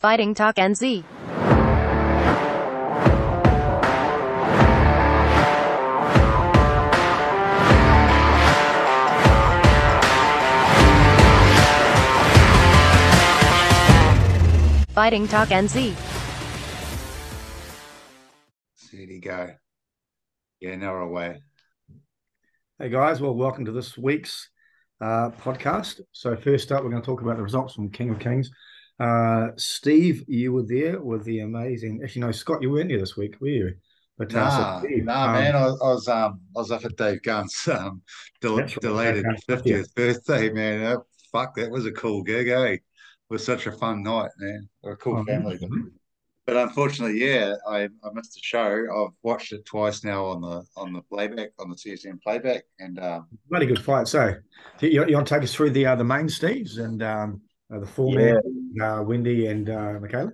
[0.00, 1.02] Fighting Talk NZ.
[14.94, 15.96] Fighting Talk NZ.
[18.92, 19.50] There you go.
[20.60, 21.42] Yeah, now we're away.
[22.78, 24.48] Hey guys, well, welcome to this week's
[25.00, 26.02] uh, podcast.
[26.12, 28.48] So, first up, we're going to talk about the results from King of Kings.
[28.98, 32.00] Uh, Steve, you were there with the amazing.
[32.02, 33.74] Actually, no, Scott, you weren't here this week, were you?
[34.16, 37.22] But nah, Steve, nah, um, man, I, I, was um, I was up at Dave
[37.22, 38.02] Gunn's um,
[38.40, 40.84] del- delated fiftieth birthday, man.
[40.84, 40.96] Uh,
[41.30, 42.66] fuck, that was a cool gig, eh?
[42.66, 42.82] It
[43.30, 44.68] was such a fun night, man.
[44.82, 45.60] We're a cool oh, family.
[46.46, 48.86] But unfortunately, yeah, I, I missed the show.
[48.90, 52.98] I've watched it twice now on the on the playback on the CSN playback, and
[52.98, 54.08] um, bloody good fight.
[54.08, 54.34] So,
[54.80, 57.86] you, you want to take us through the uh, the main Steves and um, the
[57.86, 58.34] four yeah.
[58.34, 60.32] man, uh, Wendy and uh, Michaela?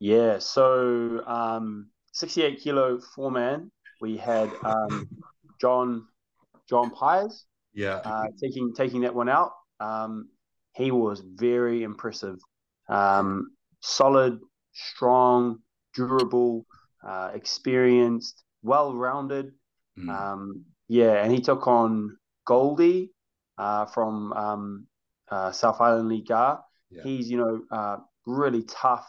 [0.00, 0.38] Yeah.
[0.38, 5.08] So, um, 68 kilo four man, we had um,
[5.60, 6.06] John
[6.68, 7.44] John Pies.
[7.72, 7.96] Yeah.
[7.96, 9.52] Uh, taking taking that one out.
[9.80, 10.28] Um,
[10.74, 12.38] he was very impressive.
[12.88, 13.50] Um,
[13.80, 14.38] solid,
[14.72, 15.58] strong,
[15.94, 16.66] durable,
[17.06, 19.52] uh, experienced, well rounded.
[19.98, 20.08] Mm.
[20.08, 22.16] Um, yeah, and he took on
[22.46, 23.12] Goldie
[23.58, 24.86] uh, from um,
[25.30, 26.28] uh, South Island League.
[26.28, 26.56] Yeah.
[27.02, 29.06] He's, you know, uh, really tough,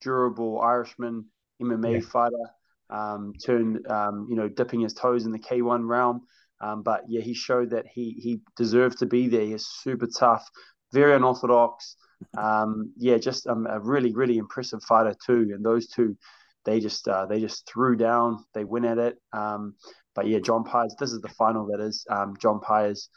[0.00, 1.26] durable Irishman,
[1.62, 2.00] MMA yeah.
[2.00, 2.50] fighter,
[2.90, 6.22] um, turned, um, you know, dipping his toes in the K1 realm.
[6.60, 9.44] Um, but yeah, he showed that he he deserved to be there.
[9.44, 10.46] He's super tough,
[10.92, 11.96] very unorthodox.
[12.36, 15.50] Um, yeah, just um, a really, really impressive fighter too.
[15.54, 16.16] And those two,
[16.64, 18.44] they just uh, they just threw down.
[18.52, 19.16] They win at it.
[19.32, 19.74] Um,
[20.14, 20.94] but yeah, John Pies.
[20.98, 21.66] This is the final.
[21.66, 22.04] That is.
[22.10, 23.08] Um, John Pies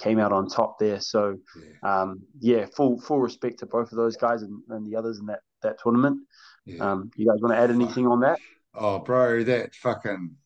[0.00, 1.00] came out on top there.
[1.00, 1.38] So
[1.82, 2.00] yeah.
[2.00, 5.26] Um, yeah, full full respect to both of those guys and, and the others in
[5.26, 6.20] that that tournament.
[6.64, 6.90] Yeah.
[6.90, 8.38] Um, you guys want to add anything on that?
[8.74, 10.36] Oh, bro, that fucking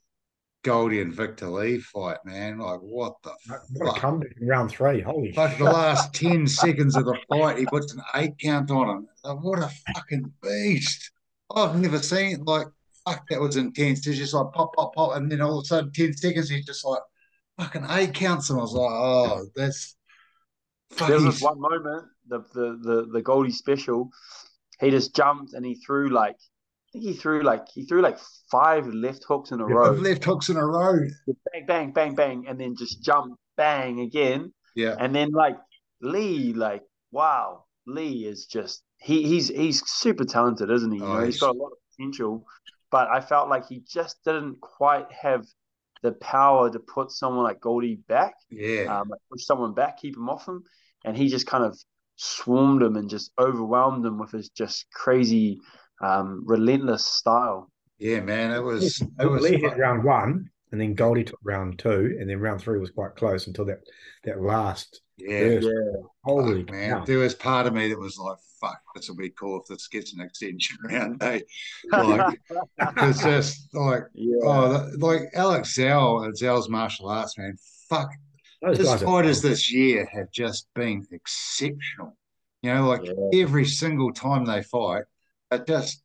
[0.62, 2.58] Goldie and Victor Lee fight, man.
[2.58, 3.33] Like, what the
[3.74, 3.96] what fuck?
[3.96, 5.01] a comeback in round three.
[5.01, 8.89] Holy Like the last 10 seconds of the fight, he puts an eight count on
[8.89, 9.08] him.
[9.23, 11.11] Like, what a fucking beast.
[11.55, 12.67] I've never seen, like,
[13.06, 14.05] fuck, that was intense.
[14.05, 15.17] He's just like pop, pop, pop.
[15.17, 17.02] And then all of a sudden, 10 seconds, he's just like,
[17.59, 18.51] fucking eight counts.
[18.51, 19.97] And I was like, oh, that's.
[21.09, 24.11] There was one moment, the, the, the, the Goldie special,
[24.81, 28.19] he just jumped and he threw like I think he threw like he threw like
[28.51, 29.91] five left hooks in a row.
[29.91, 31.01] Left hooks in a row.
[31.53, 34.53] Bang, bang, bang, bang, and then just jump, bang again.
[34.77, 34.95] Yeah.
[34.98, 35.57] And then like
[36.01, 40.98] Lee, like wow, Lee is just he he's he's super talented, isn't he?
[40.98, 42.47] You oh, know, he's got a lot of potential,
[42.91, 45.45] but I felt like he just didn't quite have
[46.05, 48.35] the power to put someone like Goldie back.
[48.51, 49.01] Yeah.
[49.01, 50.63] Um, like push someone back, keep him off him,
[51.05, 51.77] and he just kind of
[52.17, 55.61] swarmed him and just overwhelmed him with his just crazy
[56.03, 57.73] um, relentless style.
[57.98, 59.01] Yeah, man, it was.
[59.19, 62.61] It was Lee hit round one, and then Goldie took round two, and then round
[62.61, 63.79] three was quite close until that
[64.25, 65.01] that last.
[65.17, 65.70] Yeah, yeah.
[66.25, 66.91] Holy fuck, man!
[66.91, 67.05] Cow.
[67.05, 69.86] There was part of me that was like, "Fuck, this will be cool if this
[69.86, 71.41] gets an extension round." Eh?
[71.92, 72.41] Like,
[72.79, 74.39] it's just like, yeah.
[74.42, 77.57] oh, like Alex Zhao and Zhao's martial arts, man.
[77.89, 78.11] Fuck,
[78.61, 82.17] Those his fighters this year have just been exceptional.
[82.63, 83.42] You know, like yeah.
[83.42, 85.05] every single time they fight,
[85.53, 86.03] are just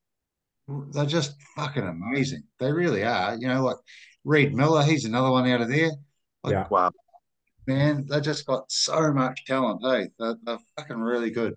[0.92, 2.44] they're just fucking amazing.
[2.59, 3.36] They really are.
[3.40, 3.78] You know, like
[4.24, 5.92] Reed Miller, he's another one out of there.
[6.44, 6.68] Like, yeah.
[6.69, 6.92] Wow.
[7.69, 9.81] Man, they just got so much talent.
[9.84, 11.53] Hey, they're, they're fucking really good.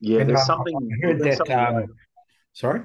[0.00, 0.74] Yeah, and, there's uh, something.
[0.76, 1.36] I heard that.
[1.36, 1.84] Something um,
[2.54, 2.80] sorry.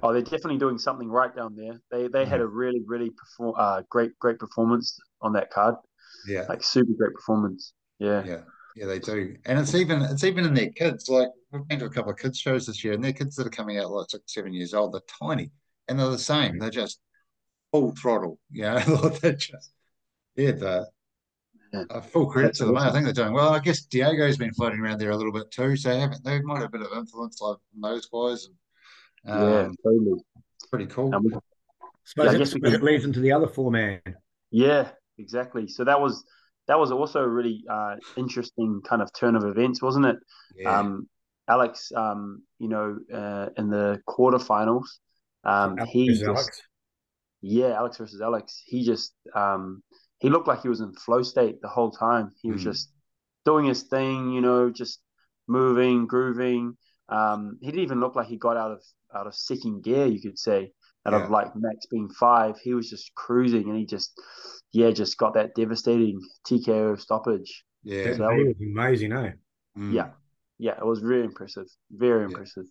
[0.00, 1.80] Oh, they're definitely doing something right down there.
[1.90, 5.74] They they had a really really perform uh, great great performance on that card.
[6.28, 7.72] Yeah, like super great performance.
[7.98, 8.40] Yeah, yeah.
[8.76, 11.08] Yeah, they do, and it's even it's even in their kids.
[11.08, 13.46] Like we've been to a couple of kids shows this year, and their kids that
[13.48, 15.50] are coming out like six, seven years old, they're tiny,
[15.88, 16.60] and they're the same.
[16.60, 17.00] They're just
[17.72, 18.38] full throttle.
[18.52, 18.78] You know,
[19.20, 19.72] they're just
[20.36, 20.84] yeah,
[21.88, 22.76] the uh, full credit to them.
[22.76, 23.50] I think they're doing well.
[23.50, 26.40] I guess Diego's been floating around there a little bit too, so they haven't they
[26.40, 28.48] might have a bit of influence like those guys.
[29.24, 30.20] And, um, yeah, totally.
[30.56, 31.14] It's pretty cool.
[31.14, 31.40] Um,
[32.04, 34.00] suppose yeah, it, it leads into the other four man.
[34.50, 35.68] Yeah, exactly.
[35.68, 36.24] So that was
[36.68, 40.16] that was also a really uh, interesting kind of turn of events, wasn't it?
[40.56, 40.78] Yeah.
[40.78, 41.08] Um,
[41.48, 44.86] Alex, um, you know, uh, in the quarterfinals,
[45.44, 46.62] um, he just, Alex.
[47.40, 48.62] yeah, Alex versus Alex.
[48.66, 49.82] He just um,
[50.18, 52.32] he looked like he was in flow state the whole time.
[52.42, 52.64] He was mm.
[52.64, 52.90] just
[53.44, 55.00] doing his thing, you know, just
[55.46, 56.76] moving, grooving.
[57.08, 58.82] Um, he didn't even look like he got out of
[59.14, 60.72] out of second gear, you could say,
[61.06, 61.24] out yeah.
[61.24, 62.58] of like max being five.
[62.58, 64.12] He was just cruising, and he just
[64.72, 67.64] yeah, just got that devastating TKO stoppage.
[67.84, 69.32] Yeah, so that was, was amazing, eh?
[69.78, 69.92] Mm.
[69.92, 70.08] Yeah,
[70.58, 71.66] yeah, it was really impressive.
[71.90, 72.64] Very impressive.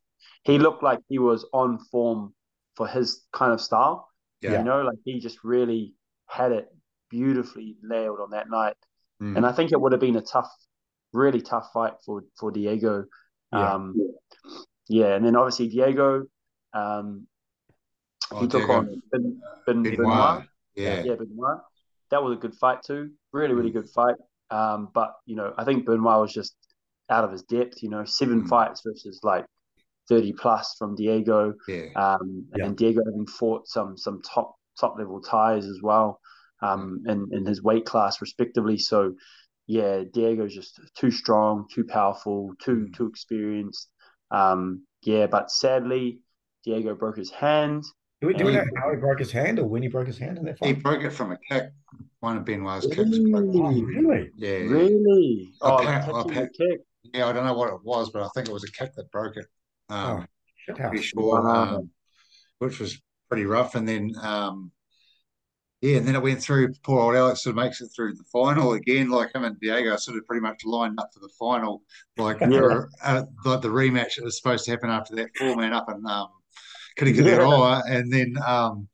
[0.45, 0.51] Yeah.
[0.51, 2.33] He looked like he was on form
[2.75, 4.09] for his kind of style.
[4.42, 4.57] Yeah.
[4.57, 5.94] You know, like he just really
[6.27, 6.68] had it
[7.10, 8.75] beautifully nailed on that night.
[9.22, 9.38] Mm.
[9.38, 10.50] And I think it would have been a tough,
[11.13, 13.06] really tough fight for for Diego.
[13.54, 13.74] Yeah.
[13.74, 13.96] Um,
[14.88, 16.25] yeah, and then obviously Diego,
[16.74, 17.28] um,
[18.31, 19.98] oh, he took on ben, ben, Benoit.
[19.98, 20.44] Benoit.
[20.75, 21.60] Yeah, yeah, Benoit.
[22.12, 23.12] That was a good fight too.
[23.31, 23.75] Really, really mm.
[23.75, 24.16] good fight.
[24.52, 26.56] Um, but you know, I think Benoit was just
[27.10, 27.81] out of his depth.
[27.81, 28.50] You know, seven mm.
[28.50, 29.46] fights versus like
[30.07, 31.54] thirty plus from Diego.
[31.68, 31.88] Yeah.
[31.96, 32.69] Um, and yeah.
[32.75, 36.19] Diego having fought some some top top level ties as well,
[36.62, 38.78] um, in in his weight class respectively.
[38.78, 39.13] So,
[39.68, 42.94] yeah, Diego's just too strong, too powerful, too mm.
[42.96, 43.90] too experienced.
[44.31, 46.22] Um, yeah, but sadly,
[46.63, 47.84] Diego broke his hand.
[48.22, 50.18] Do we, do we know how he broke his hand or when he broke his
[50.18, 50.68] hand in that fight?
[50.68, 51.66] He broke it from a kick.
[52.22, 53.19] One of Benoit's really?
[53.19, 53.30] kicks.
[53.36, 54.31] Oh, really?
[54.38, 54.57] Yeah.
[54.60, 55.52] Really?
[55.62, 56.50] Oh, kick.
[57.13, 59.12] Yeah, I don't know what it was, but I think it was a kick that
[59.12, 59.46] broke it.
[59.90, 60.25] Um,
[60.69, 61.90] oh, pretty sure, um,
[62.60, 63.00] which was
[63.30, 63.75] pretty rough.
[63.75, 64.72] And then, um,
[65.85, 66.73] yeah, and then it went through.
[66.83, 69.09] Poor old Alex sort of makes it through the final again.
[69.09, 71.83] Like him and Diego sort of pretty much lined up for the final,
[72.17, 72.47] like yeah.
[72.47, 75.87] for, uh, like the rematch that was supposed to happen after that four man up
[75.89, 76.29] in um,
[76.97, 77.97] Kirikiriroa, yeah.
[77.97, 78.87] and then um,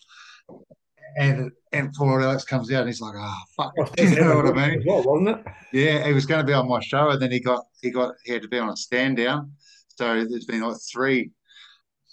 [1.18, 4.58] and and poor old Alex comes out and he's like, "Oh fuck," you know what
[4.58, 4.84] I mean?
[4.86, 5.54] Well, wasn't it?
[5.72, 8.16] Yeah, he was going to be on my show, and then he got he got
[8.26, 9.54] he had to be on a stand down.
[9.96, 11.32] So there's been like three.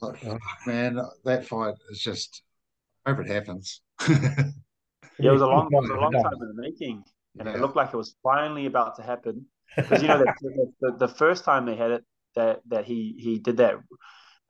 [0.00, 0.38] Like, oh.
[0.66, 2.42] man, that fight is just.
[3.04, 3.80] I hope it happens.
[5.18, 7.04] yeah, it was a long, it was a long time in the making,
[7.38, 7.54] and yeah.
[7.54, 9.46] it looked like it was finally about to happen.
[9.76, 12.04] Because you know, the, the, the, first time they had it,
[12.34, 13.74] that that he he did that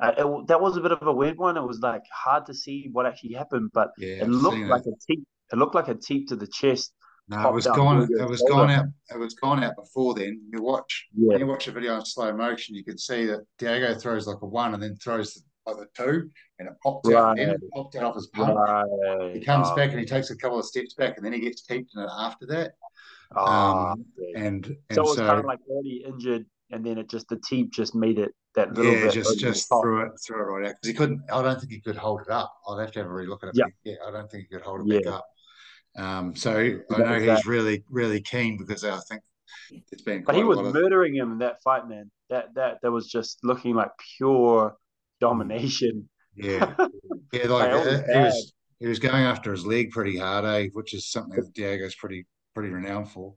[0.00, 1.56] uh, it, that was a bit of a weird one.
[1.56, 4.91] It was like hard to see what actually happened, but yeah, it looked like it.
[4.91, 5.26] a teep.
[5.53, 6.93] It looked like a teep to the chest.
[7.29, 8.09] No, it was gone.
[8.11, 8.87] It was gone out.
[9.11, 10.41] It was gone out before then.
[10.53, 11.09] You watch.
[11.14, 11.31] Yeah.
[11.31, 14.41] When you watch a video in slow motion, you can see that Diego throws like
[14.41, 15.43] a one and then throws
[15.75, 17.17] the, two, and it popped right.
[17.17, 17.38] out.
[17.38, 18.56] And it popped out off his pump.
[18.56, 19.35] Right.
[19.35, 19.76] He comes oh.
[19.76, 22.03] back and he takes a couple of steps back, and then he gets teeped in
[22.03, 22.73] it after that.
[23.37, 24.05] Oh, um,
[24.35, 27.29] and, and so it was so, kind of like already injured, and then it just
[27.29, 29.12] the teep just made it that little yeah, bit.
[29.12, 31.23] just just threw it threw it right out because he couldn't.
[31.31, 32.55] I don't think he could hold it up.
[32.69, 33.55] I'd have to have a relook at it.
[33.55, 35.00] Yeah, yeah I don't think he could hold it yeah.
[35.00, 35.26] back up.
[35.97, 39.23] Um, so I know he's really really keen because I think
[39.93, 40.23] it's been.
[40.25, 42.11] But he was murdering him in that fight, man.
[42.31, 44.75] That that that was just looking like pure
[45.20, 46.09] domination.
[46.35, 46.75] Yeah,
[47.32, 50.69] yeah, like was he was he was going after his leg pretty hard, eh?
[50.73, 53.35] Which is something that Diego's pretty pretty renowned for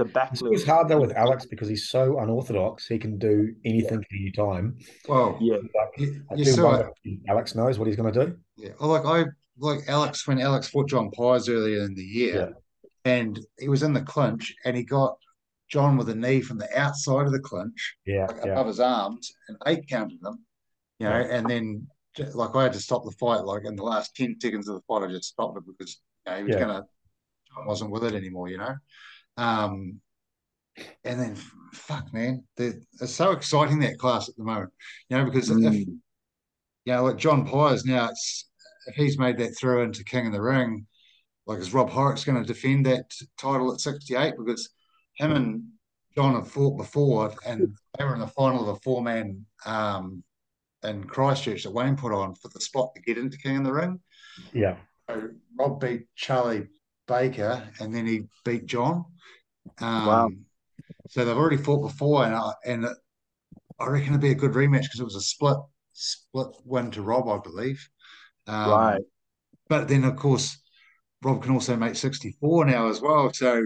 [0.00, 0.32] the back.
[0.32, 2.86] It's hard though with Alex because he's so unorthodox.
[2.86, 4.18] He can do anything yeah.
[4.20, 4.78] any time.
[5.08, 5.58] Well, yeah,
[5.96, 6.88] you, you saw
[7.28, 8.36] Alex knows what he's going to do.
[8.56, 9.24] Yeah, well, like I
[9.58, 12.54] like Alex when Alex fought John Pyes earlier in the year,
[12.84, 13.12] yeah.
[13.12, 15.16] and he was in the clinch, and he got
[15.68, 18.52] John with a knee from the outside of the clinch, yeah, like yeah.
[18.52, 20.44] above his arms, and eight counted them.
[21.00, 21.86] You know, and then
[22.34, 23.44] like I had to stop the fight.
[23.44, 26.32] Like in the last ten seconds of the fight, I just stopped it because you
[26.32, 26.84] know, he was gonna
[27.54, 28.48] John wasn't with it anymore.
[28.48, 28.74] You know.
[29.36, 30.00] Um,
[31.04, 31.36] and then,
[31.72, 32.74] fuck, man, they're,
[33.06, 34.70] so exciting that class at the moment.
[35.08, 35.66] You know, because mm.
[35.66, 35.98] if you
[36.86, 38.48] know, like John Pyes now, it's
[38.86, 40.86] if he's made that throw into King of the Ring,
[41.46, 44.34] like is Rob Horrocks going to defend that title at 68?
[44.38, 44.70] Because
[45.14, 45.64] him and
[46.14, 50.22] John have fought before, and they were in the final of a four man um,
[50.84, 53.72] in Christchurch that Wayne put on for the spot to get into King of the
[53.72, 54.00] Ring.
[54.52, 54.76] Yeah.
[55.08, 55.28] So
[55.58, 56.68] Rob beat Charlie
[57.06, 59.04] Baker, and then he beat John.
[59.80, 60.30] Um, wow.
[61.08, 62.86] So they've already fought before, and I, and
[63.78, 65.58] I reckon it'd be a good rematch because it was a split
[65.92, 67.88] split win to Rob, I believe.
[68.46, 69.00] Um, right.
[69.68, 70.58] But then, of course,
[71.22, 73.32] Rob can also make 64 now as well.
[73.32, 73.62] So,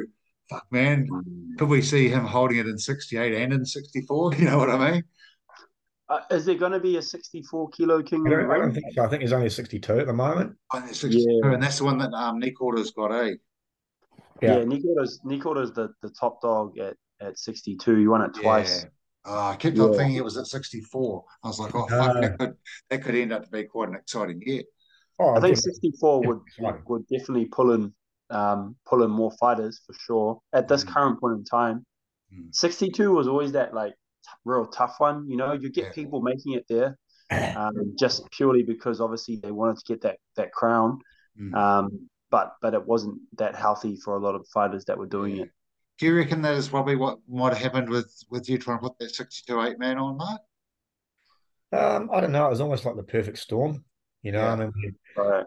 [0.51, 1.59] fuck, man, mm.
[1.59, 4.35] could we see him holding it in 68 and in 64?
[4.39, 5.05] You know what I mean?
[6.09, 8.27] Uh, is there going to be a 64 kilo king?
[8.27, 9.05] I don't, I don't think so.
[9.05, 10.55] I think he's only 62 at the moment.
[10.73, 11.53] Oh, 62, yeah.
[11.53, 13.35] and that's the one that um, Nick Order's got, eh?
[14.43, 17.99] Yeah, yeah Nick Order's, Nick Order's the, the top dog at, at 62.
[17.99, 18.83] You won it twice.
[18.83, 18.89] Yeah.
[19.27, 19.85] Oh, I kept yeah.
[19.85, 21.25] on thinking it was at 64.
[21.43, 22.55] I was like, oh, fuck, that, could,
[22.91, 24.63] that could end up to be quite an exciting year.
[25.19, 27.95] Oh, I, think 64 would, would, would definitely pull in
[28.31, 30.93] um, pull in more fighters for sure at this mm.
[30.93, 31.87] current point in time.
[32.35, 32.55] Mm.
[32.55, 33.95] 62 was always that like
[34.45, 35.29] real tough one.
[35.29, 35.93] You know, you get yeah.
[35.93, 36.99] people making it there
[37.57, 41.01] um, just purely because obviously they wanted to get that that crown.
[41.41, 41.55] Mm.
[41.55, 45.37] Um, but but it wasn't that healthy for a lot of fighters that were doing
[45.37, 45.43] yeah.
[45.45, 45.51] it.
[45.99, 48.83] Do you reckon that is probably what might have happened with with you trying to
[48.83, 50.41] put that sixty-two eight man on, Mark?
[51.73, 52.47] Um, I don't know.
[52.47, 53.85] It was almost like the perfect storm.
[54.23, 54.53] You know, yeah.
[54.53, 55.45] I mean, we right.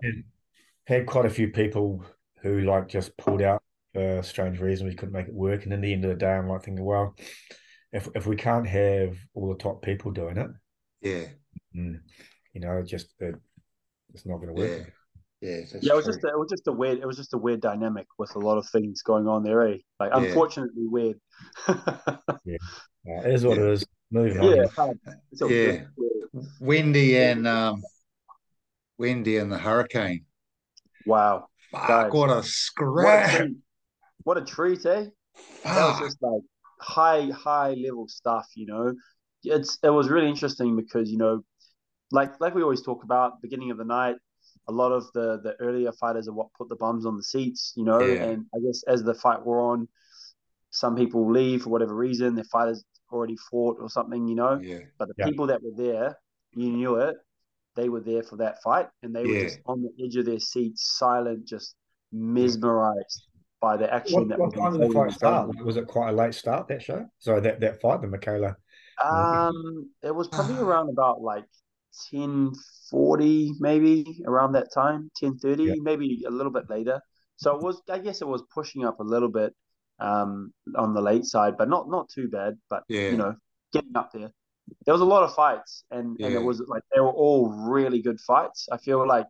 [0.85, 2.05] had quite a few people
[2.41, 3.61] who like just pulled out
[3.93, 4.89] for strange reasons.
[4.89, 6.85] We couldn't make it work, and in the end of the day, I'm like thinking,
[6.85, 7.15] well,
[7.91, 10.49] if if we can't have all the top people doing it,
[11.01, 11.25] yeah,
[11.75, 11.99] mm,
[12.53, 13.35] you know, just it,
[14.13, 14.79] it's not going to work.
[14.79, 14.85] Yeah.
[15.39, 16.13] Yeah, yeah, it was true.
[16.13, 18.39] just a, it was just a weird it was just a weird dynamic with a
[18.39, 19.77] lot of things going on there, eh?
[19.99, 20.17] Like yeah.
[20.17, 21.19] unfortunately weird.
[21.67, 22.57] yeah.
[23.05, 23.63] yeah, it is what yeah.
[23.63, 23.85] it is.
[24.09, 24.99] Moving yeah, on.
[25.47, 25.81] yeah.
[26.59, 27.83] Wendy and um,
[28.97, 30.25] Wendy and the Hurricane.
[31.05, 33.49] Wow, Fuck, what a scratch!
[34.23, 35.05] What a treat, eh?
[35.35, 35.75] Fuck.
[35.75, 36.41] That was just like
[36.79, 38.47] high, high level stuff.
[38.55, 38.93] You know,
[39.43, 41.43] it's it was really interesting because you know,
[42.11, 44.15] like like we always talk about, beginning of the night,
[44.67, 47.73] a lot of the the earlier fighters are what put the bums on the seats,
[47.75, 47.99] you know.
[47.99, 48.23] Yeah.
[48.23, 49.87] And I guess as the fight wore on,
[50.69, 52.35] some people leave for whatever reason.
[52.35, 54.59] Their fighters already fought or something, you know.
[54.61, 54.79] Yeah.
[54.97, 55.25] But the yeah.
[55.25, 56.17] people that were there,
[56.55, 57.15] you knew it.
[57.75, 60.39] They were there for that fight, and they were just on the edge of their
[60.39, 61.75] seats, silent, just
[62.11, 63.26] mesmerized
[63.61, 64.19] by the action.
[64.19, 65.49] What, that what time did the fight start?
[65.63, 67.05] Was it quite a late start that show?
[67.19, 68.55] Sorry, that that fight, the Michaela.
[69.03, 71.45] Um, it was probably around about like
[72.11, 72.51] ten
[72.89, 75.73] forty, maybe around that time, ten thirty, yeah.
[75.77, 77.01] maybe a little bit later.
[77.37, 79.53] So it was, I guess, it was pushing up a little bit
[79.99, 82.57] um, on the late side, but not not too bad.
[82.69, 83.09] But yeah.
[83.09, 83.35] you know,
[83.73, 84.31] getting up there.
[84.85, 86.27] There was a lot of fights, and yeah.
[86.27, 88.67] and it was like they were all really good fights.
[88.71, 89.25] I feel like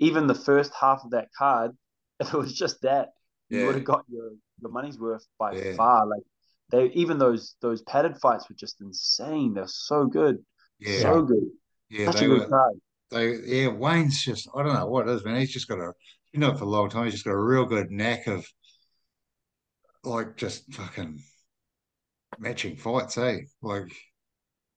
[0.00, 1.72] even the first half of that card,
[2.20, 3.10] if it was just that,
[3.50, 6.06] you would have got your your money's worth by far.
[6.06, 6.22] Like
[6.70, 9.54] they even those those padded fights were just insane.
[9.54, 10.38] They're so good,
[10.82, 11.44] so good.
[11.90, 12.72] Yeah, Such they were.
[13.10, 15.38] They yeah, Wayne's just I don't know what it is, man.
[15.38, 15.92] He's just got a
[16.32, 17.04] you know for a long time.
[17.04, 18.46] He's just got a real good knack of
[20.02, 21.20] like just fucking
[22.38, 23.38] matching fights, eh?
[23.62, 23.92] Like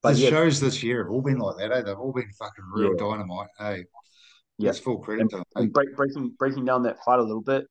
[0.03, 1.81] but the yeah, shows this year have all been like that, eh?
[1.81, 3.09] They've all been fucking real yeah.
[3.09, 3.77] dynamite, eh?
[4.59, 5.45] Yeah, it's full credit and, to them.
[5.55, 7.65] And break, breaking breaking down that fight a little bit.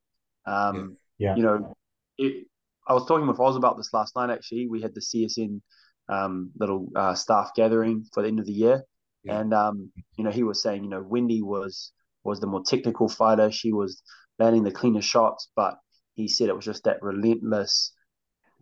[0.47, 1.31] Um, yeah.
[1.31, 1.37] yeah.
[1.37, 1.77] you know,
[2.19, 2.47] it,
[2.89, 4.31] I was talking with Oz about this last night.
[4.31, 5.61] Actually, we had the CSN
[6.09, 8.85] um, little uh, staff gathering for the end of the year,
[9.25, 9.41] yeah.
[9.41, 11.93] and um, you know, he was saying, you know, Wendy was
[12.25, 13.51] was the more technical fighter.
[13.51, 14.03] She was
[14.39, 15.79] landing the cleaner shots, but
[16.15, 17.93] he said it was just that relentless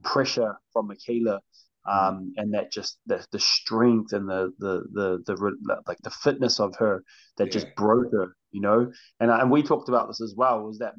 [0.02, 1.40] pressure from Mikaela
[1.86, 6.58] um, and that just the, the strength and the, the the the like the fitness
[6.58, 7.04] of her
[7.36, 7.52] that yeah.
[7.52, 8.90] just broke her, you know.
[9.20, 10.62] And and we talked about this as well.
[10.62, 10.94] Was that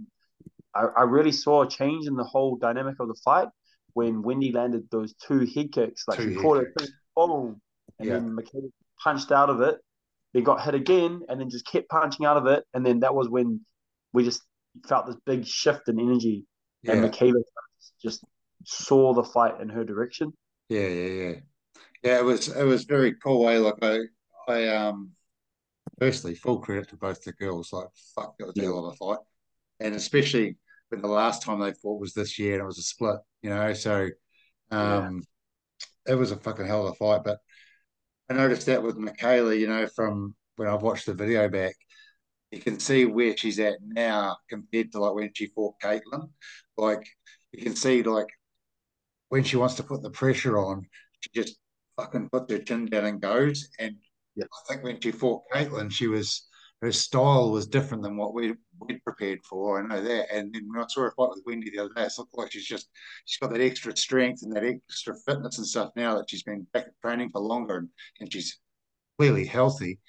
[0.75, 3.47] I, I really saw a change in the whole dynamic of the fight
[3.93, 6.03] when Wendy landed those two head kicks.
[6.07, 6.67] Like two she caught it,
[7.15, 7.61] boom,
[7.99, 8.15] and yeah.
[8.15, 8.69] then Mikaela
[9.01, 9.77] punched out of it.
[10.33, 12.65] They got hit again, and then just kept punching out of it.
[12.73, 13.61] And then that was when
[14.11, 14.41] we just
[14.85, 16.45] felt this big shift in energy,
[16.83, 16.93] yeah.
[16.93, 17.41] and Mikaela
[18.01, 18.23] just
[18.65, 20.33] saw the fight in her direction.
[20.67, 21.33] Yeah, yeah, yeah,
[22.03, 22.19] yeah.
[22.19, 23.47] It was it was very cool.
[23.47, 23.59] Eh?
[23.59, 23.99] Like I,
[24.49, 25.11] I um,
[25.99, 27.71] firstly, full credit to both the girls.
[27.71, 29.23] Like fuck, it was a hell of a fight,
[29.79, 30.57] and especially
[30.95, 33.17] when the last time they fought was this year, and it was a split.
[33.41, 34.09] You know, so
[34.71, 35.21] um,
[36.07, 36.13] yeah.
[36.13, 37.21] it was a fucking hell of a fight.
[37.23, 37.39] But
[38.29, 41.75] I noticed that with Mikaela, you know, from when I've watched the video back,
[42.51, 46.29] you can see where she's at now compared to like when she fought Katlyn.
[46.77, 47.05] Like
[47.51, 48.29] you can see like
[49.29, 50.85] when she wants to put the pressure on,
[51.19, 51.57] she just
[51.97, 53.67] fucking puts her chin down and goes.
[53.79, 53.95] And
[54.41, 56.47] I think when she fought Katlyn, she was
[56.81, 59.79] her style was different than what we we prepared for.
[59.79, 60.33] I know that.
[60.33, 62.51] And then when I saw her fight with Wendy the other day, it looked like
[62.51, 62.89] she's just
[63.25, 66.67] she's got that extra strength and that extra fitness and stuff now that she's been
[66.73, 67.89] back at training for longer and,
[68.19, 68.59] and she's
[69.17, 69.99] clearly healthy.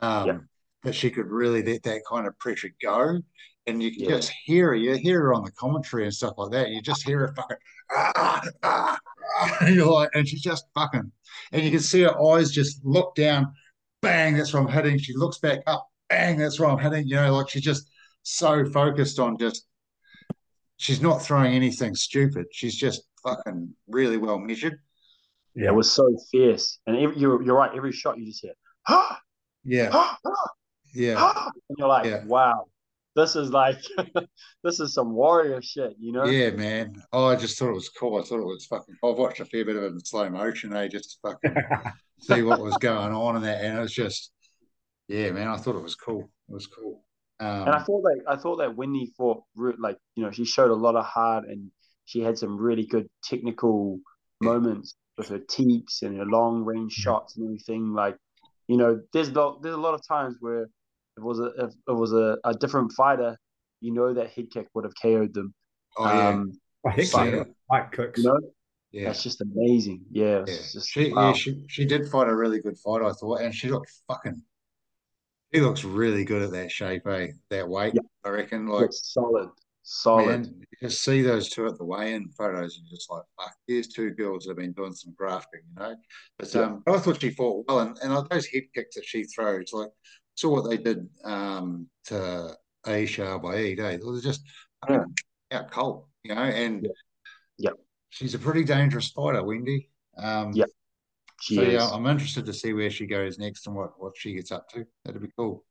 [0.00, 0.38] Um, yeah.
[0.84, 3.20] That she could really let that kind of pressure go.
[3.66, 4.16] And you can yeah.
[4.16, 4.74] just hear her.
[4.74, 6.70] You hear her on the commentary and stuff like that.
[6.70, 7.56] You just hear her fucking,
[7.92, 8.98] ah, ah,
[9.38, 9.56] ah.
[9.60, 11.12] And you're like, and she's just fucking,
[11.52, 13.54] and you can see her eyes just look down,
[14.02, 14.98] bang, that's where I'm hitting.
[14.98, 17.06] She looks back up, bang, that's where I'm hitting.
[17.06, 17.88] You know, like she's just
[18.22, 19.66] so focused on just
[20.76, 22.46] she's not throwing anything stupid.
[22.52, 24.78] She's just fucking really well measured.
[25.54, 27.70] Yeah, it was so fierce, and every, you're you're right.
[27.74, 28.54] Every shot you just hear,
[28.88, 29.20] ah,
[29.64, 30.18] yeah, ah,
[30.94, 32.24] yeah, and you're like, yeah.
[32.24, 32.66] wow,
[33.14, 33.78] this is like
[34.64, 36.24] this is some warrior shit, you know?
[36.24, 37.02] Yeah, man.
[37.12, 38.18] Oh, I just thought it was cool.
[38.18, 38.96] I thought it was fucking.
[39.04, 41.62] I've watched a fair bit of it in slow motion, eh, just to fucking
[42.20, 44.32] see what was going on in that, and it was just,
[45.12, 45.48] yeah, man.
[45.48, 46.30] I thought it was cool.
[46.48, 47.04] It was cool.
[47.38, 50.70] Um, and I thought that I thought that Wendy fought like you know she showed
[50.70, 51.70] a lot of heart and
[52.04, 53.98] she had some really good technical
[54.40, 57.92] moments with her teeps and her long range shots and everything.
[57.92, 58.16] Like
[58.68, 62.12] you know, there's there's a lot of times where it was a if it was
[62.12, 63.36] a, a different fighter,
[63.80, 65.52] you know that head kick would have KO'd them.
[65.98, 66.52] Oh yeah, um,
[66.86, 67.46] I think so.
[67.70, 68.22] Like cooks.
[68.22, 68.40] You know?
[68.92, 70.02] Yeah, that's just amazing.
[70.10, 70.54] Yeah, yeah.
[70.72, 71.28] Just, she wow.
[71.28, 74.42] yeah she she did fight a really good fight, I thought, and she looked fucking
[75.52, 77.28] he looks really good at that shape, eh?
[77.50, 77.94] That weight,
[78.24, 78.66] I reckon.
[78.66, 79.50] Like solid.
[79.82, 80.26] solid.
[80.26, 83.54] Man, you just see those two at the weigh-in photos, and you're just like, fuck,
[83.66, 85.94] here's two girls that have been doing some grafting, you know.
[86.38, 89.72] But um, I thought she fought well, and, and those head kicks that she throws,
[89.72, 89.90] like
[90.34, 92.56] saw what they did um, to
[92.86, 93.90] Aisha Abaid, eh?
[93.90, 94.42] It was just
[94.88, 95.04] yeah,
[95.50, 96.88] yeah cold, you know, and
[97.58, 97.70] yeah.
[98.08, 99.90] she's a pretty dangerous fighter, Wendy.
[100.16, 100.64] Um, yeah.
[101.42, 101.72] She so is.
[101.72, 104.68] yeah, I'm interested to see where she goes next and what, what she gets up
[104.68, 104.86] to.
[105.04, 105.64] That'd be cool.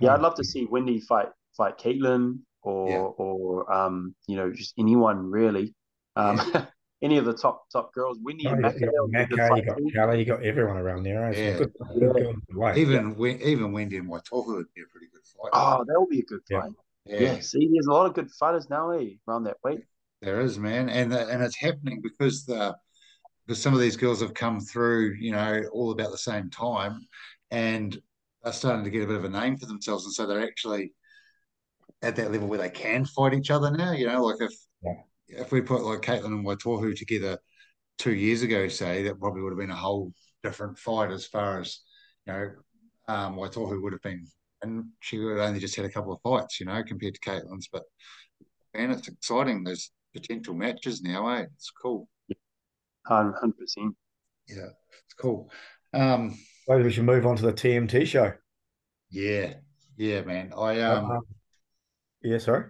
[0.00, 2.96] Yeah, I'd love to see Wendy fight fight Caitlin or yeah.
[2.96, 5.74] or um, you know just anyone really.
[6.16, 6.64] Um, yeah.
[7.02, 8.16] any of the top top girls.
[8.22, 8.86] Wendy oh, and Macca, you
[9.36, 11.26] got, you got Kelly, you got everyone around there.
[11.26, 11.32] Eh?
[11.36, 11.58] Yeah.
[11.58, 12.76] Good, good yeah.
[12.76, 15.50] even even Wendy and Waitohu would be a pretty good fight.
[15.52, 16.72] Oh, that will be a good fight.
[17.04, 17.20] Yeah.
[17.20, 17.40] yeah.
[17.40, 19.82] See, there's a lot of good fighters now, eh, around that weight.
[20.22, 22.76] There is, man, and and it's happening because the
[23.46, 27.06] because some of these girls have come through, you know, all about the same time,
[27.50, 27.98] and
[28.42, 30.92] they're starting to get a bit of a name for themselves, and so they're actually
[32.02, 33.92] at that level where they can fight each other now.
[33.92, 34.94] You know, like if yeah.
[35.28, 37.38] if we put like Caitlin and Waitohu together
[37.98, 41.60] two years ago, say that probably would have been a whole different fight as far
[41.60, 41.80] as
[42.26, 42.50] you know.
[43.08, 44.24] Um, Waitohu would have been,
[44.62, 47.20] and she would have only just had a couple of fights, you know, compared to
[47.20, 47.68] Caitlin's.
[47.72, 47.82] But
[48.74, 49.64] man, it's exciting.
[49.64, 51.46] There's potential matches now, eh?
[51.56, 52.08] It's cool.
[53.06, 53.94] Hundred percent.
[54.48, 54.68] Yeah,
[55.04, 55.50] it's cool.
[55.92, 56.38] Um,
[56.68, 58.32] Maybe we should move on to the TMT show.
[59.10, 59.54] Yeah,
[59.96, 60.52] yeah, man.
[60.56, 61.20] I um, uh,
[62.22, 62.66] yeah, sorry.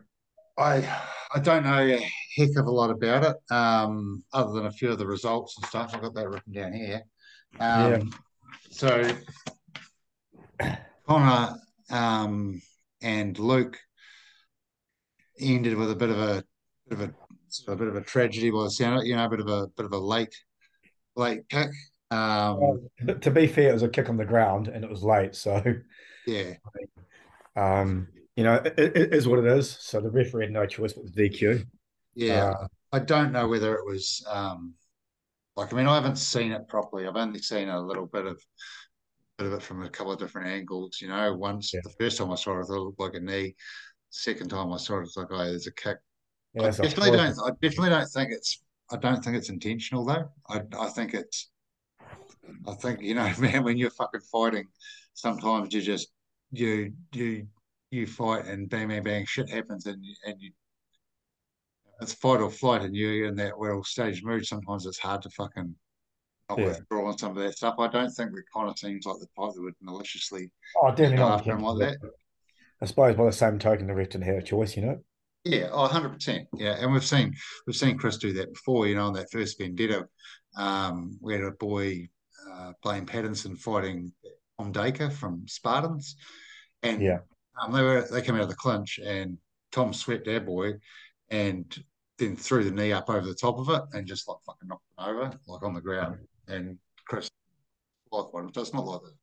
[0.57, 0.89] I
[1.35, 4.91] I don't know a heck of a lot about it, um, other than a few
[4.91, 5.91] of the results and stuff.
[5.95, 7.03] I've got that written down here.
[7.59, 8.03] Um, yeah.
[8.71, 9.17] So
[11.07, 11.57] Connor
[11.91, 12.63] um,
[13.03, 13.79] and Luke
[15.39, 16.45] ended with a bit of a
[16.89, 17.15] bit of a
[17.67, 19.67] of a bit of a tragedy by the sound you know, a bit of a
[19.77, 20.35] bit of a late
[21.17, 21.71] late kick.
[22.11, 22.89] Um,
[23.21, 25.63] to be fair, it was a kick on the ground and it was late, so
[26.27, 26.55] yeah.
[27.57, 29.77] Um, you know, it, it is what it is.
[29.81, 31.65] So the referee had no choice but the DQ.
[32.15, 34.75] Yeah, uh, I don't know whether it was um,
[35.57, 37.07] like I mean I haven't seen it properly.
[37.07, 38.43] I've only seen a little bit of
[39.39, 40.99] bit of it from a couple of different angles.
[41.01, 41.81] You know, once yeah.
[41.85, 43.55] the first time I saw it, it looked like a knee.
[44.11, 45.99] Second time I saw it, it's like, oh, there's a kick.
[46.55, 47.39] Yeah, I definitely don't.
[47.39, 48.63] I definitely don't think it's.
[48.91, 50.29] I don't think it's intentional though.
[50.49, 51.51] I I think it's.
[52.67, 54.67] I think you know, man, when you're fucking fighting,
[55.15, 56.09] sometimes you just
[56.51, 57.47] you you
[57.91, 60.51] you fight and bang bang bang shit happens and and you
[62.01, 64.47] it's fight or flight and you're in that well stage mood.
[64.47, 65.75] Sometimes it's hard to fucking
[66.49, 66.67] not yeah.
[66.67, 67.77] withdraw on some of that stuff.
[67.79, 70.51] I don't think it kind of seems like the type that would maliciously
[70.83, 72.11] oh definitely not like that.
[72.83, 74.99] I suppose by the same token, the ref didn't have a choice, you know.
[75.45, 76.47] Yeah, oh, 100%.
[76.55, 77.35] Yeah, and we've seen
[77.67, 78.87] we've seen Chris do that before.
[78.87, 80.07] You know, on that first vendetta,
[80.57, 82.09] um, we had a boy
[82.53, 84.13] uh, playing Patterson, fighting
[84.59, 86.17] Tom Dacre from Spartans,
[86.83, 87.19] and yeah,
[87.61, 89.39] um, they were they came out of the clinch, and
[89.73, 90.75] Tom swept our boy,
[91.31, 91.85] and
[92.19, 94.85] then threw the knee up over the top of it, and just like fucking knocked
[94.99, 96.19] him over, like on the ground.
[96.49, 97.31] And Chris,
[98.13, 99.15] like one, it's not like that.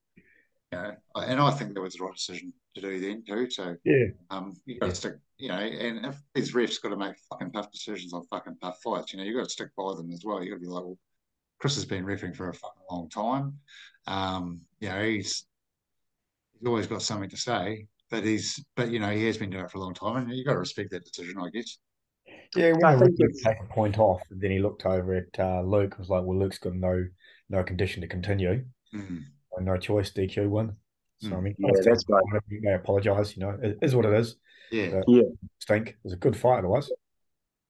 [0.72, 3.50] You know, and I think that was the right decision to do then too.
[3.50, 6.98] So yeah, um, you got to stick, you know, and if these refs got to
[6.98, 9.94] make fucking tough decisions on fucking tough fights, you know, you got to stick by
[9.96, 10.44] them as well.
[10.44, 10.98] You got to be like, well,
[11.60, 13.58] Chris has been refing for a fucking long time.
[14.08, 15.46] Um, you know, he's
[16.54, 19.66] he's always got something to say, but he's but you know he has been doing
[19.66, 21.78] it for a long time, and you got to respect that decision, I guess.
[22.56, 25.62] Yeah, when I think take a point off, and then he looked over at uh,
[25.62, 25.98] Luke.
[26.00, 27.06] Was like, "Well, Luke's got no
[27.50, 29.24] no condition to continue, mm.
[29.60, 30.12] no choice.
[30.12, 30.76] DQ one."
[31.20, 31.38] So mm.
[31.38, 32.24] I mean, yeah, that's right.
[32.64, 33.36] They apologise.
[33.36, 34.36] You know, it is what it is.
[34.72, 35.24] Yeah, but yeah.
[35.60, 35.90] Stink.
[35.90, 36.90] It was a good fight, otherwise.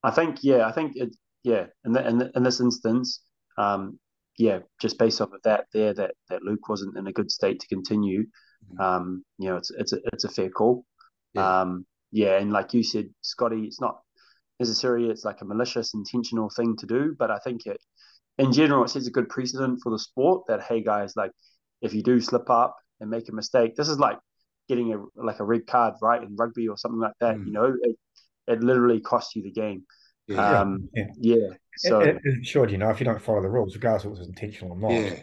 [0.04, 0.44] I think.
[0.44, 1.16] Yeah, I think it.
[1.44, 3.22] Yeah, in the, in, the, in this instance,
[3.58, 4.00] um,
[4.38, 7.60] yeah, just based off of that, there that that Luke wasn't in a good state
[7.62, 8.26] to continue.
[8.74, 8.84] Mm.
[8.84, 10.86] Um, you know, it's it's a it's a fair call.
[11.34, 11.62] Yeah.
[11.62, 14.00] Um, yeah, and like you said, Scotty, it's not
[14.60, 17.80] necessarily it's like a malicious, intentional thing to do, but I think it,
[18.38, 21.32] in general, it sets a good precedent for the sport that hey guys, like
[21.82, 24.18] if you do slip up and make a mistake, this is like
[24.68, 27.36] getting a like a red card, right, in rugby or something like that.
[27.36, 27.46] Mm.
[27.48, 27.96] You know, it,
[28.48, 29.84] it literally costs you the game.
[30.28, 31.06] Yeah, um, yeah.
[31.20, 31.48] yeah.
[31.78, 34.20] So it, it, sure, you know, if you don't follow the rules, regardless of it
[34.20, 35.20] was intentional or not, yeah.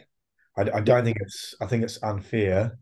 [0.56, 1.54] I, I don't think it's.
[1.60, 2.78] I think it's unfair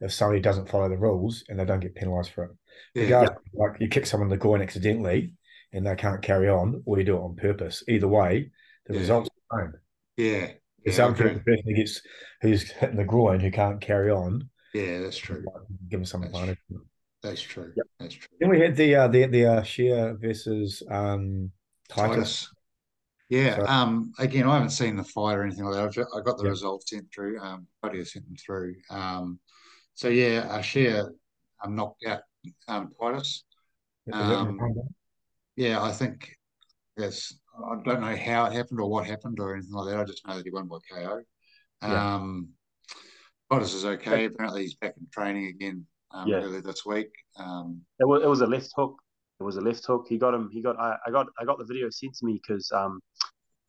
[0.00, 2.50] if somebody doesn't follow the rules and they don't get penalised for it.
[2.94, 5.34] Yeah, regardless, like you kick someone in the groin accidentally,
[5.72, 7.82] and they can't carry on, or you do it on purpose.
[7.88, 8.50] Either way,
[8.86, 9.00] the yeah.
[9.00, 9.80] results are the same.
[10.16, 10.50] Yeah.
[10.84, 12.00] It's yeah, person who gets
[12.40, 14.48] who's hitting the groin who can't carry on.
[14.74, 15.44] Yeah, that's true.
[15.88, 16.58] Give them some advantage.
[17.22, 17.72] That's true.
[17.76, 17.86] Yep.
[18.00, 18.28] That's true.
[18.40, 21.50] Then we had the uh, the the uh, Shea versus um,
[21.88, 22.16] Titus.
[22.16, 22.48] Titus.
[23.28, 23.56] Yeah.
[23.56, 24.12] So, um.
[24.18, 25.84] Again, I haven't seen the fight or anything like that.
[25.84, 27.40] I've I got the results sent through.
[27.40, 27.66] Um.
[27.80, 28.74] Buddy sent them through.
[28.90, 29.38] Um.
[29.94, 31.02] So yeah, uh, Shea
[31.62, 32.22] um, knocked out
[32.66, 33.44] um Titus.
[34.12, 34.58] Um,
[35.54, 36.36] yeah, I think
[36.96, 40.00] that's I don't know how it happened or what happened or anything like that.
[40.00, 41.20] I just know that he won by KO.
[41.82, 42.14] Yeah.
[42.14, 42.50] Um,
[43.50, 44.26] Titus is okay.
[44.26, 46.36] Apparently, he's back in training again um, yeah.
[46.36, 47.10] earlier this week.
[47.36, 48.96] Um, it was it was a left hook.
[49.40, 50.06] It was a left hook.
[50.08, 50.48] He got him.
[50.52, 50.78] He got.
[50.78, 51.26] I, I got.
[51.38, 53.00] I got the video sent to me because um,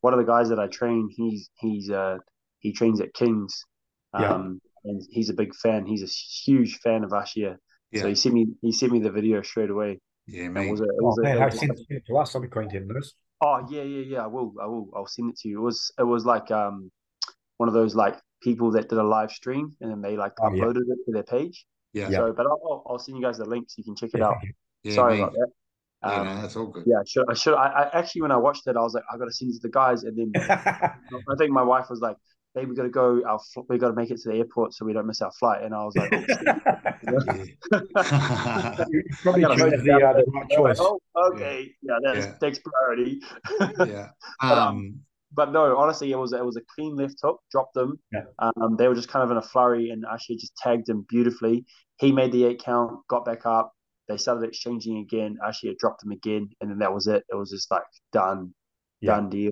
[0.02, 2.18] one of the guys that I train, he's he's uh
[2.60, 3.66] he trains at Kings.
[4.14, 4.92] Um, yeah.
[4.92, 5.86] and he's a big fan.
[5.86, 6.08] He's a
[6.46, 7.58] huge fan of Ashia.
[7.92, 8.02] Yeah.
[8.02, 10.00] So he sent me he sent me the video straight away.
[10.28, 10.70] Yeah, man.
[10.70, 12.36] Was a, it was oh, a, man, I've sent it to us.
[12.36, 13.14] I'll be acquainted with this.
[13.46, 14.24] Oh yeah, yeah, yeah.
[14.24, 14.54] I will.
[14.62, 14.90] I will.
[14.96, 15.60] I'll send it to you.
[15.60, 16.90] It was it was like um
[17.58, 20.46] one of those like people that did a live stream and then they like oh,
[20.46, 20.94] uploaded yeah.
[20.94, 21.66] it to their page.
[21.92, 22.10] Yeah.
[22.10, 24.38] So, but I'll, I'll send you guys the link so you can check it out.
[24.86, 25.48] Yeah, Sorry about that.
[26.02, 26.84] Um, yeah, no, that's all good.
[26.86, 27.26] Yeah, I should.
[27.30, 27.54] I should.
[27.54, 29.54] I, I, actually, when I watched it, I was like, I got to send it
[29.54, 32.18] to the guys, and then I think my wife was like,
[32.54, 33.24] "Hey, we got to go.
[33.26, 35.64] Our we got to make it to the airport so we don't miss our flight."
[35.64, 41.00] And I was like, oh, "Probably the, uh, the right choice." Oh,
[41.34, 42.34] okay, yeah, yeah that's yeah.
[42.40, 43.22] takes priority.
[43.92, 44.10] yeah.
[44.42, 45.00] Um, but, um,
[45.36, 48.00] but no, honestly, it was it was a clean left hook, dropped them.
[48.12, 48.24] Yeah.
[48.40, 51.66] Um, they were just kind of in a flurry, and actually just tagged him beautifully.
[52.00, 53.72] He made the eight count, got back up.
[54.08, 55.38] They started exchanging again.
[55.46, 57.24] Actually, dropped him again, and then that was it.
[57.32, 58.54] It was just like done,
[59.02, 59.16] yeah.
[59.16, 59.52] done deal.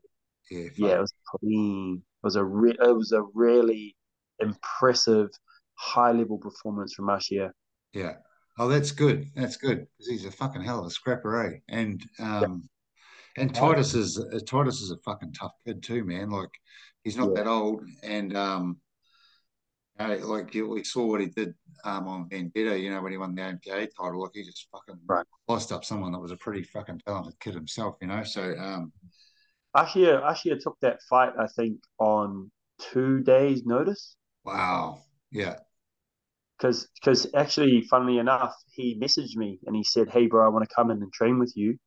[0.49, 2.03] Yeah, yeah, it was clean.
[2.23, 3.95] It was a re- it was a really
[4.39, 5.29] impressive,
[5.81, 7.49] high level performance from Ashia.
[7.93, 8.13] Yeah.
[8.59, 9.25] Oh, that's good.
[9.35, 11.57] That's good because he's a fucking hell of a scrapper, eh?
[11.69, 12.69] And um,
[13.37, 16.29] and Titus is uh, Titus is a fucking tough kid too, man.
[16.29, 16.49] Like
[17.03, 17.43] he's not yeah.
[17.43, 18.77] that old, and um,
[19.99, 21.53] you know, like we saw what he did
[21.85, 22.77] um, on Vendetta.
[22.77, 25.25] You know when he won the MPA title, like he just fucking right.
[25.47, 27.95] lost up someone that was a pretty fucking talented kid himself.
[28.01, 28.91] You know, so um,
[29.75, 32.51] Ashia Ashia took that fight, I think, on
[32.91, 34.15] two days' notice.
[34.43, 35.03] Wow.
[35.31, 35.55] Yeah.
[36.61, 40.67] Because because actually, funnily enough, he messaged me and he said, "Hey, bro, I want
[40.67, 41.77] to come in and train with you."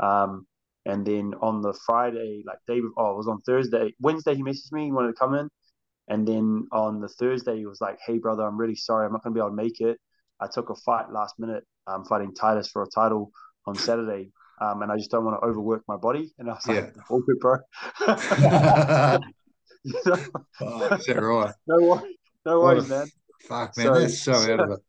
[0.00, 0.46] Um,
[0.86, 4.72] and then on the Friday, like day, oh, it was on Thursday, Wednesday, he messaged
[4.72, 5.48] me, he wanted to come in.
[6.08, 9.22] And then on the Thursday, he was like, "Hey, brother, I'm really sorry, I'm not
[9.22, 9.98] gonna be able to make it.
[10.40, 13.30] I took a fight last minute, I'm fighting Titus for a title
[13.66, 16.66] on Saturday, um, and I just don't want to overwork my body." And I was
[16.66, 17.58] like, "All good, bro."
[19.84, 20.16] you know?
[20.62, 21.54] oh, is that right?
[21.66, 23.06] No worries, no worries, man.
[23.48, 24.80] Fuck, man, so, that's so out of it.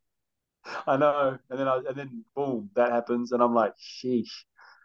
[0.87, 4.31] I know, and then I, and then boom, that happens, and I'm like, sheesh.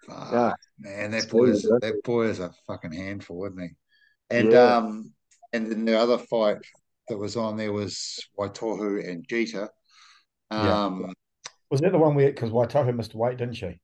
[0.07, 3.69] Fuck, yeah, man, that boy is that boy is a fucking handful, isn't he?
[4.31, 4.77] And yeah.
[4.77, 5.13] um,
[5.53, 6.59] and then the other fight
[7.09, 9.69] that was on there was Waitohu and Jita.
[10.51, 11.13] Um, yeah.
[11.71, 13.81] Was that the one where because Waitohu missed weight, didn't she?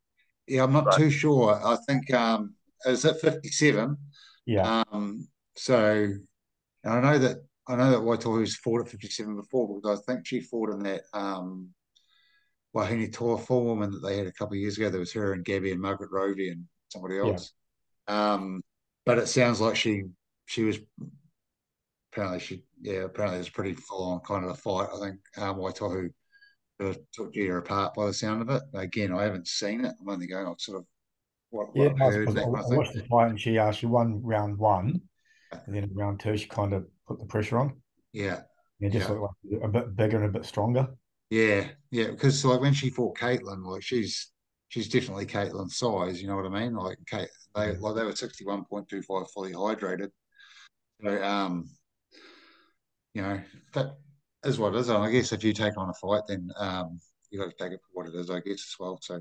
[0.46, 0.96] Yeah, I'm not right.
[0.96, 1.54] too sure.
[1.54, 3.96] I think um, is it 57?
[4.46, 4.82] Yeah.
[4.92, 6.08] Um, so
[6.84, 7.38] I know that
[7.68, 11.02] I know that Waitohu's fought at 57 before because I think she fought in that
[11.12, 11.70] um,
[12.74, 14.90] Wahine Toa full woman that they had a couple of years ago.
[14.90, 17.52] There was her and Gabby and Margaret Roby and somebody else.
[18.08, 18.34] Yeah.
[18.34, 18.62] Um,
[19.04, 20.04] but it sounds like she
[20.46, 20.78] she was
[22.12, 24.88] apparently she yeah apparently it was pretty full on kind of a fight.
[24.94, 26.10] I think um, Waitohu
[27.12, 28.62] took Gia apart by the sound of it.
[28.74, 29.94] Again, I haven't seen it.
[30.00, 30.84] I'm only going off sort of
[31.50, 34.20] what, yeah, what I, heard, I, I watched the fight and she uh, she won
[34.22, 35.00] round one,
[35.52, 37.76] and then round two she kind of put the pressure on.
[38.12, 38.40] Yeah,
[38.80, 39.14] and just yeah.
[39.14, 40.88] like a bit bigger and a bit stronger.
[41.30, 44.30] Yeah, yeah, because like when she fought Caitlin, like she's
[44.68, 46.20] she's definitely Caitlin's size.
[46.20, 46.74] You know what I mean?
[46.74, 50.10] Like Kate, they like they were sixty one point two five fully hydrated.
[51.02, 51.68] So um,
[53.14, 53.40] you know
[53.74, 53.96] that
[54.44, 54.88] is what it is.
[54.88, 57.72] And I guess if you take on a fight, then um, you got to take
[57.72, 58.30] it for what it is.
[58.30, 58.98] I guess as well.
[59.02, 59.20] So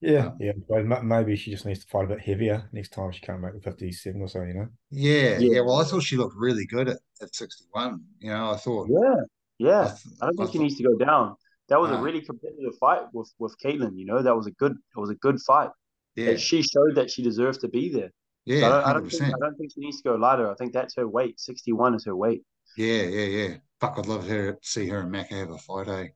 [0.00, 1.00] yeah, um, yeah.
[1.02, 3.10] Maybe she just needs to fight a bit heavier next time.
[3.12, 4.42] She can't make the fifty-seven or so.
[4.42, 4.68] You know.
[4.90, 5.54] Yeah, yeah.
[5.54, 8.00] yeah well, I thought she looked really good at, at sixty-one.
[8.20, 8.88] You know, I thought.
[8.90, 9.22] Yeah,
[9.58, 11.34] yeah, I, th- I don't think I he needs to go down.
[11.68, 13.96] That was uh, a really competitive fight with with Caitlin.
[13.96, 15.70] You know, that was a good it was a good fight.
[16.16, 18.10] Yeah, she showed that she deserves to be there.
[18.44, 20.50] Yeah, so I, don't, I, don't think, I don't think she needs to go lighter.
[20.50, 21.38] I think that's her weight.
[21.38, 22.42] Sixty one is her weight.
[22.76, 23.54] Yeah, yeah, yeah.
[23.80, 25.88] Fuck, I'd love her to see her and Macca have a fight.
[25.88, 26.08] Eh?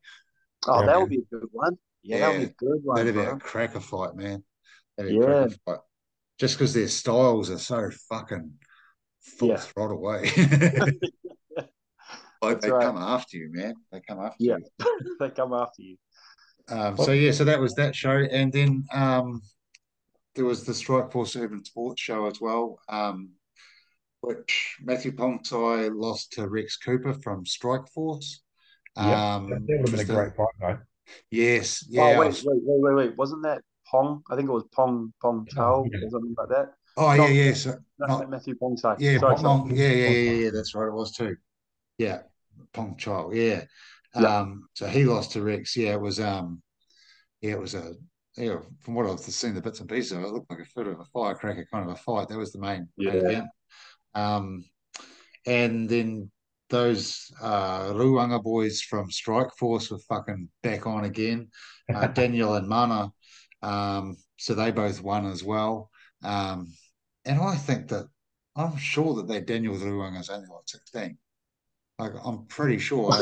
[0.67, 1.77] Oh, yeah, that would be a good one.
[2.03, 2.97] Yeah, yeah, that would be a good one.
[2.97, 3.25] That'd bro.
[3.25, 4.45] be a cracker fight, man.
[4.97, 5.47] That'd be yeah.
[5.65, 5.79] Fight.
[6.39, 8.53] Just because their styles are so fucking
[9.21, 9.57] full yeah.
[9.57, 10.31] throttle away.
[12.43, 12.83] Like they right.
[12.85, 13.75] come after you, man.
[13.93, 14.57] They come after yeah.
[14.81, 15.17] you.
[15.21, 15.97] they come after you.
[16.69, 19.43] Um, so yeah, so that was that show, and then um,
[20.35, 23.31] there was the Strikeforce Urban Sports show as well, um,
[24.23, 28.39] which Matthew Pongsai lost to Rex Cooper from Strikeforce.
[28.97, 30.79] Yeah, um, that would have been a great fight, though.
[31.31, 32.03] Yes, yeah.
[32.03, 32.45] Oh, wait, was...
[32.45, 33.17] wait, wait, wait, wait!
[33.17, 34.23] Wasn't that Pong?
[34.31, 36.07] I think it was Pong Pong oh, yeah.
[36.07, 36.73] or something like that.
[36.97, 37.55] Oh yeah, yeah.
[37.55, 38.97] So, not, Matthew Pongsai.
[38.99, 40.51] Yeah, sorry, Pong, yeah, yeah, yeah, yeah.
[40.53, 40.89] That's right.
[40.89, 41.37] It was too.
[41.99, 42.23] Yeah.
[42.73, 43.65] Pong Chao, yeah.
[44.15, 45.77] Um, so he lost to Rex.
[45.77, 46.63] Yeah, it was um,
[47.41, 47.95] yeah, it was a
[48.37, 50.67] yeah, from what I've seen the bits and pieces of it, it looked like a
[50.75, 52.29] bit of a firecracker kind of a fight.
[52.29, 53.13] That was the main, yeah.
[53.13, 53.47] main event.
[54.15, 54.65] Um,
[55.47, 56.31] and then
[56.73, 61.49] those uh, Ruanga boys from Strike Force were fucking back on again.
[61.95, 63.13] Uh, Daniel and Mana,
[63.63, 65.91] um, so they both won as well.
[66.25, 66.73] Um,
[67.25, 68.07] and I think that
[68.57, 71.17] I'm sure that that Daniel Ruanga is only like 16.
[71.99, 73.13] Like I'm pretty sure.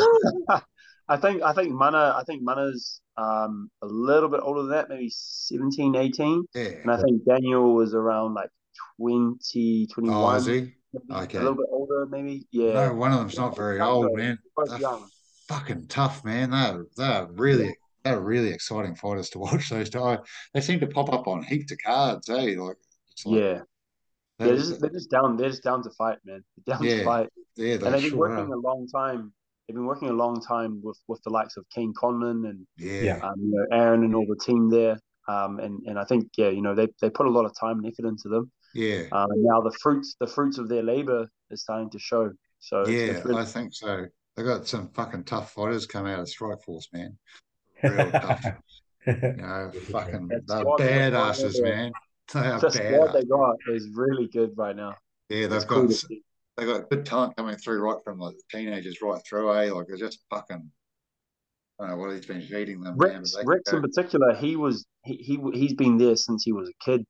[1.08, 4.88] I think I think Mana I think Mana's um, a little bit older than that,
[4.88, 6.44] maybe 17, 18.
[6.54, 6.62] Yeah.
[6.62, 8.48] And I think Daniel was around like
[8.98, 10.16] 20, 21.
[10.16, 10.72] Oh, is he?
[11.12, 11.38] Okay.
[11.38, 12.46] A little bit older, maybe.
[12.50, 12.72] Yeah.
[12.72, 14.38] No, one of them's not very old, man.
[14.79, 15.09] Young.
[15.48, 16.50] Fucking tough, man.
[16.50, 19.70] They're they're really they're really exciting fighters to watch.
[19.70, 20.18] Those guys,
[20.55, 22.55] they seem to pop up on heaps of cards, eh?
[22.59, 22.76] Like, like
[23.24, 23.61] yeah.
[24.38, 25.37] They're just, they're just down.
[25.37, 26.42] They're just down to fight, man.
[26.64, 27.29] They're down yeah, to fight.
[27.57, 28.55] Yeah, and they've been sure working are.
[28.55, 29.33] a long time.
[29.68, 33.20] They've been working a long time with, with the likes of Kane Conlon and yeah,
[33.22, 34.98] um, you know, Aaron and all the team there.
[35.29, 37.79] Um, and and I think yeah, you know, they they put a lot of time
[37.79, 38.50] and effort into them.
[38.74, 39.02] Yeah.
[39.12, 42.33] And now the fruits the fruits of their labor is starting to show.
[42.59, 43.42] So yeah, really...
[43.42, 44.06] I think so.
[44.37, 47.16] They got some fucking tough fighters come out of Strike Force, man.
[47.83, 48.44] Real tough.
[49.06, 51.90] You know, fucking they're badasses, man.
[52.35, 54.94] They are the squad they got is really good right now.
[55.30, 56.18] Yeah, they've it's got cool
[56.61, 59.72] they got good talent coming through right from like the teenagers right through, eh?
[59.72, 60.70] Like they're just fucking
[61.80, 62.96] I don't know what he's been feeding them.
[62.98, 66.85] Rex, Rex in particular, he was he, he he's been there since he was a
[66.85, 67.04] kid.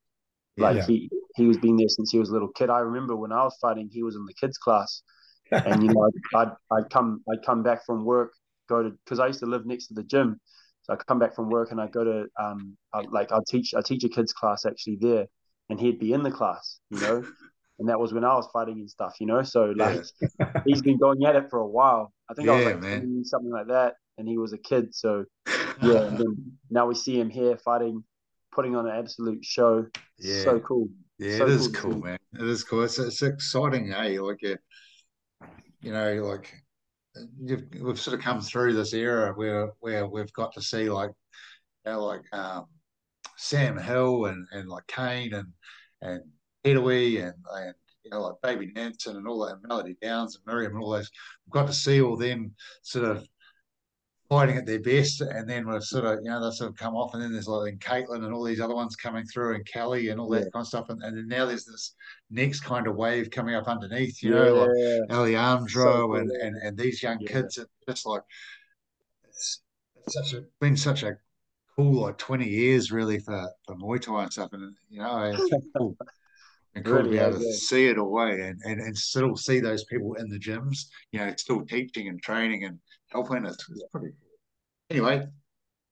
[0.56, 0.86] Like yeah.
[0.86, 2.70] he he was been there since he was a little kid.
[2.70, 5.02] I remember when I was fighting, he was in the kids class,
[5.50, 8.32] and you know I'd, I'd, I'd come I'd come back from work,
[8.68, 10.40] go to because I used to live next to the gym,
[10.82, 13.74] so I come back from work and I go to um I, like I teach
[13.74, 15.26] I teach a kids class actually there,
[15.68, 17.24] and he'd be in the class, you know,
[17.80, 19.42] and that was when I was fighting and stuff, you know.
[19.42, 20.04] So like
[20.38, 20.52] yeah.
[20.66, 22.12] he's been going at it for a while.
[22.28, 24.94] I think yeah, I was like something like that, and he was a kid.
[24.94, 25.24] So
[25.82, 28.04] yeah, and then now we see him here fighting,
[28.52, 29.86] putting on an absolute show.
[30.18, 30.88] Yeah, so cool.
[31.18, 32.18] Yeah, so it is cool, cool man.
[32.34, 32.82] It is cool.
[32.82, 34.20] It's it's exciting, eh?
[34.20, 34.56] Like you,
[35.80, 36.52] you know, like
[37.42, 41.10] you've, we've sort of come through this era where where we've got to see like,
[41.86, 42.66] you know, like um,
[43.36, 45.48] Sam Hill and and like Kane and
[46.02, 46.22] and
[46.64, 50.44] Italy and, and you know, like Baby Nansen and all that, and Melody Downs and
[50.46, 51.10] Miriam and all those.
[51.46, 53.26] We've got to see all them sort of
[54.30, 56.94] fighting at their best, and then we've sort of, you know, they sort of come
[56.94, 59.66] off, and then there's like then Caitlin and all these other ones coming through, and
[59.66, 60.50] Kelly and all that yeah.
[60.52, 61.96] kind of stuff, and, and then now there's this
[62.30, 64.44] next kind of wave coming up underneath, you yeah.
[64.44, 66.16] know, like Alejandro so cool.
[66.16, 67.32] and, and and these young yeah.
[67.32, 68.22] kids, just like
[69.24, 69.62] it's,
[70.06, 71.16] it's such a been such a
[71.76, 75.66] cool like 20 years really for for Muay Thai and stuff, and you know, it's
[75.76, 75.96] cool
[76.74, 79.60] and cool really to be able to see it away and, and, and still see
[79.60, 82.78] those people in the gyms, you know, still teaching and training and
[83.10, 83.44] helping.
[83.44, 84.30] It's, it's pretty cool.
[84.90, 85.26] Anyway,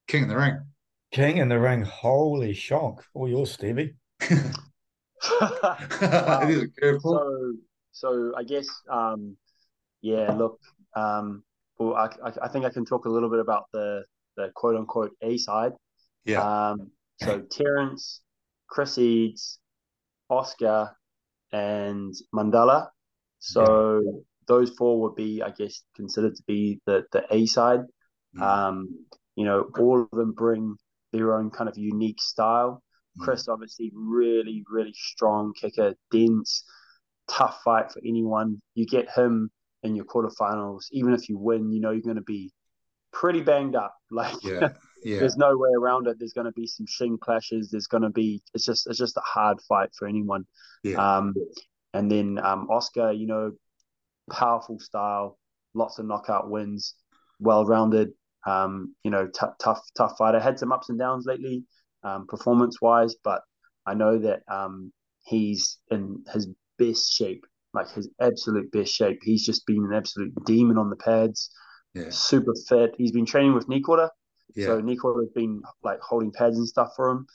[0.07, 0.59] King in the Ring.
[1.12, 1.83] King in the Ring.
[1.83, 3.04] Holy shock.
[3.14, 3.94] All yours, Stevie.
[5.40, 7.52] um, so,
[7.92, 9.37] so I guess, um,
[10.00, 10.61] yeah, look,
[10.94, 11.42] um,
[11.78, 14.04] well, I, I think I can talk a little bit about the,
[14.37, 15.72] the quote unquote A side.
[16.24, 16.42] Yeah.
[16.42, 16.90] Um,
[17.22, 18.20] so Terence,
[18.68, 19.59] Chris Eads,
[20.28, 20.96] Oscar,
[21.52, 22.88] and Mandela.
[23.38, 24.20] So yeah.
[24.48, 27.80] Those four would be, I guess, considered to be the the A side.
[28.37, 28.42] Mm.
[28.42, 29.06] Um,
[29.37, 30.76] you know, all of them bring
[31.12, 32.82] their own kind of unique style.
[33.18, 33.24] Mm.
[33.24, 36.64] Chris, obviously, really, really strong kicker, dense,
[37.28, 38.61] tough fight for anyone.
[38.74, 39.50] You get him
[39.82, 42.52] in your quarterfinals, even if you win, you know you're going to be
[43.12, 43.94] pretty banged up.
[44.11, 44.70] Like, yeah.
[45.04, 45.20] Yeah.
[45.20, 46.16] There's no way around it.
[46.18, 47.70] There's going to be some shin clashes.
[47.70, 48.42] There's going to be.
[48.52, 48.88] It's just.
[48.88, 50.44] It's just a hard fight for anyone.
[50.82, 50.96] Yeah.
[50.96, 51.34] Um,
[51.94, 53.52] and then um, Oscar, you know,
[54.28, 55.38] powerful style,
[55.74, 56.94] lots of knockout wins,
[57.40, 58.10] well rounded.
[58.46, 60.40] Um, you know, t- tough, tough fighter.
[60.40, 61.64] Had some ups and downs lately,
[62.02, 63.42] um, performance wise, but
[63.84, 64.92] I know that um,
[65.24, 69.18] he's in his best shape, like his absolute best shape.
[69.22, 71.50] He's just been an absolute demon on the pads.
[71.94, 72.10] Yeah.
[72.10, 72.94] Super fit.
[72.96, 74.10] He's been training with Nikora
[74.54, 74.66] yeah.
[74.66, 77.26] So Nico has been like holding pads and stuff for him,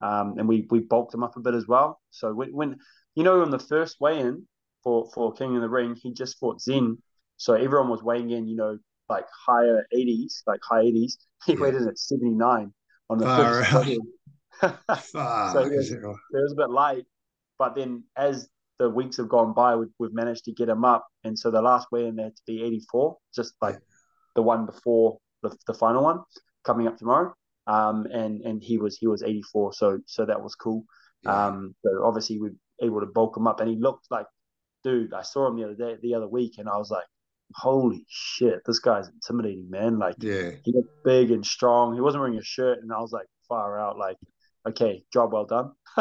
[0.00, 2.00] um, and we we bulked him up a bit as well.
[2.10, 2.78] So when, when
[3.14, 4.46] you know on the first weigh-in
[4.82, 6.98] for for King in the Ring, he just fought Zen,
[7.36, 11.14] so everyone was weighing in, you know, like higher 80s, like high 80s.
[11.46, 11.58] He yeah.
[11.58, 12.72] weighed in at 79
[13.08, 14.00] on the Far first
[14.62, 17.04] so it was, it was a bit light,
[17.58, 21.06] but then as the weeks have gone by, we've, we've managed to get him up,
[21.24, 23.80] and so the last weigh-in had to be 84, just like yeah.
[24.36, 26.20] the one before the, the final one
[26.64, 27.34] coming up tomorrow.
[27.66, 30.84] Um, and and he was he was 84, so so that was cool.
[31.22, 31.46] Yeah.
[31.46, 34.26] Um, so obviously we were able to bulk him up, and he looked like,
[34.82, 35.14] dude.
[35.14, 37.06] I saw him the other day, the other week, and I was like,
[37.54, 39.98] holy shit, this guy's intimidating, man.
[39.98, 41.94] Like, yeah, he looked big and strong.
[41.94, 43.98] He wasn't wearing a shirt, and I was like, far out.
[43.98, 44.16] Like,
[44.68, 45.72] okay, job well done.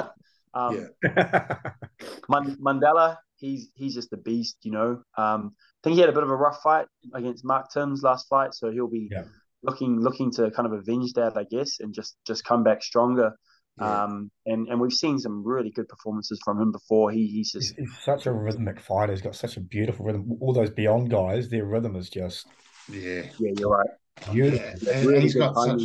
[0.53, 1.57] um, yeah.
[2.29, 5.01] Mandela, he's he's just a beast, you know.
[5.17, 8.27] Um, I think he had a bit of a rough fight against Mark Timms last
[8.29, 9.23] fight, so he'll be yeah.
[9.63, 13.33] looking looking to kind of avenge that, I guess, and just just come back stronger.
[13.79, 14.03] Yeah.
[14.03, 17.11] Um, and and we've seen some really good performances from him before.
[17.11, 19.13] He he's just he's, he's such a rhythmic fighter.
[19.13, 20.37] He's got such a beautiful rhythm.
[20.41, 22.47] All those beyond guys, their rhythm is just
[22.91, 23.89] yeah, yeah, you're right.
[24.33, 25.83] Yeah, and, really he's got such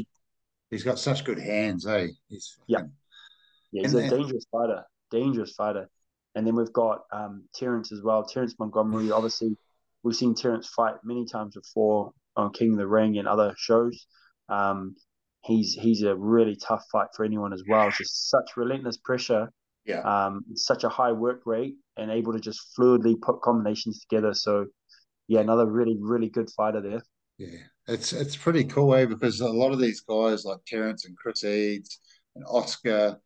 [0.71, 2.09] he's got such good hands, eh?
[2.29, 2.81] He's yeah,
[3.73, 5.89] yeah, he's and a dangerous fighter, dangerous fighter.
[6.35, 8.25] And then we've got um, Terence as well.
[8.25, 9.57] Terence Montgomery, obviously,
[10.03, 14.07] we've seen Terence fight many times before on King of the Ring and other shows.
[14.49, 14.97] Um,
[15.45, 17.89] he's he's a really tough fight for anyone as well.
[17.89, 19.51] It's just such relentless pressure.
[19.85, 20.01] Yeah.
[20.01, 24.33] Um, such a high work rate and able to just fluidly put combinations together.
[24.33, 24.67] So,
[25.29, 27.03] yeah, another really really good fighter there.
[27.37, 29.07] Yeah, it's it's pretty cool, eh?
[29.07, 32.01] Because a lot of these guys like Terence and Chris Eads
[32.35, 33.21] and Oscar,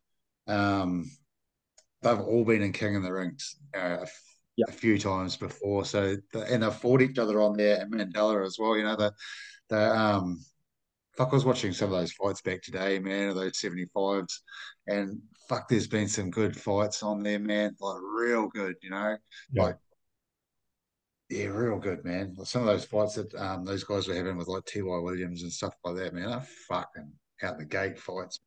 [0.49, 1.11] um,
[2.03, 4.05] they've all been in King of the Rings uh,
[4.67, 5.85] a few times before.
[5.85, 8.77] So and they've fought each other on there and Mandela as well.
[8.77, 9.13] You know the
[9.69, 10.41] the um
[11.19, 14.39] fuck, I was watching some of those fights back today, man, of those 75s.
[14.87, 17.75] And fuck, there's been some good fights on there, man.
[17.81, 19.17] Like, real good, you know?
[19.53, 19.63] Yeah.
[19.65, 19.77] Like,
[21.29, 22.37] yeah, real good, man.
[22.45, 24.99] Some of those fights that um, those guys were having with like T.Y.
[25.01, 28.39] Williams and stuff like that, man, they're fucking out the gate fights.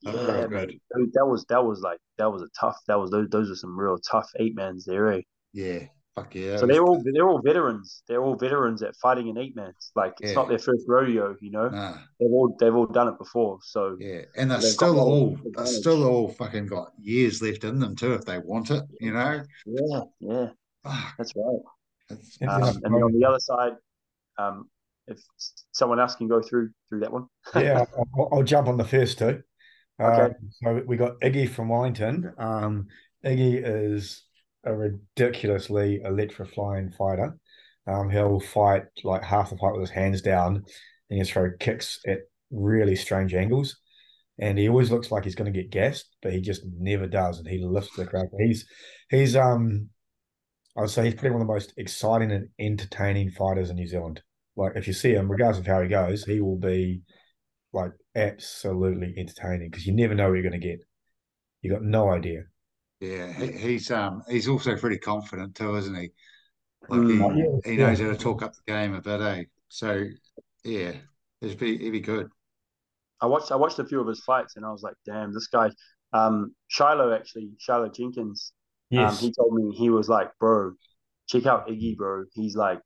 [0.00, 0.80] Yeah, man.
[1.12, 2.76] that was that was like that was a tough.
[2.88, 5.20] That was those those are some real tough eight mans there, eh?
[5.54, 5.84] Yeah,
[6.14, 6.58] Fuck yeah.
[6.58, 8.02] So they're all they're all veterans.
[8.06, 9.90] They're all veterans at fighting in eight mans.
[9.96, 10.36] Like it's yeah.
[10.36, 11.68] not their first rodeo, you know.
[11.68, 11.96] Nah.
[12.20, 13.58] They've all they've all done it before.
[13.62, 17.96] So yeah, and they're still all they're still all fucking got years left in them
[17.96, 19.42] too if they want it, you know.
[19.66, 20.46] Yeah, yeah,
[20.84, 21.14] Fuck.
[21.18, 21.60] that's right.
[22.08, 23.72] That's, um, and then on the other side,
[24.38, 24.68] um,
[25.08, 25.20] if
[25.72, 27.26] someone else can go through through that one.
[27.56, 27.84] yeah,
[28.16, 29.42] I'll, I'll, jump on the first two.
[30.00, 30.22] Okay.
[30.22, 32.32] Um, so we got Iggy from Wellington.
[32.38, 32.86] Um,
[33.24, 34.23] Iggy is
[34.64, 37.36] a ridiculously electrifying fighter.
[37.86, 40.64] Um, he'll fight like half the fight with his hands down, and
[41.16, 43.76] he'll throw kicks at really strange angles.
[44.38, 47.38] And he always looks like he's going to get gassed, but he just never does,
[47.38, 48.26] and he lifts the crowd.
[48.38, 48.66] He's
[49.10, 49.90] he's um,
[50.76, 53.86] I would say he's probably one of the most exciting and entertaining fighters in New
[53.86, 54.22] Zealand.
[54.56, 57.02] Like if you see him, regardless of how he goes, he will be
[57.72, 60.80] like absolutely entertaining because you never know what you're going to get.
[61.62, 62.44] You got no idea.
[63.04, 66.10] Yeah, he, he's um he's also pretty confident too, isn't he?
[66.88, 69.44] Like he, mm, he knows how to talk up the game a bit, eh?
[69.68, 70.04] So
[70.64, 70.92] yeah,
[71.40, 72.28] he'd be he'd be good.
[73.20, 75.48] I watched I watched a few of his fights and I was like, damn, this
[75.48, 75.70] guy.
[76.12, 78.52] Um, Shiloh actually, Shiloh Jenkins.
[78.92, 79.12] Um, yes.
[79.12, 80.72] Um, he told me he was like, bro,
[81.28, 82.24] check out Iggy, bro.
[82.32, 82.80] He's like,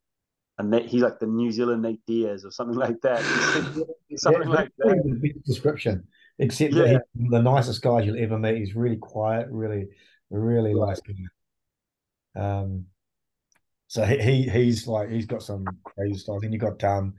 [0.59, 3.21] and he's like the New Zealand Nate Diaz or something like that.
[4.17, 5.43] something yeah, like that.
[5.45, 6.07] Description.
[6.39, 6.83] Except yeah.
[6.85, 8.59] that he's the nicest guy you'll ever meet.
[8.59, 9.87] He's really quiet, really,
[10.31, 10.89] really right.
[10.89, 12.61] nice guy.
[12.61, 12.87] Um,
[13.89, 16.39] so he, he he's like he's got some crazy stuff.
[16.41, 17.15] Then you got um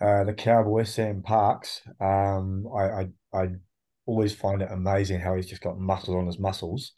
[0.00, 1.82] uh the cowboy Sam Parks.
[2.00, 3.48] Um I I, I
[4.06, 6.92] always find it amazing how he's just got muscles on his muscles.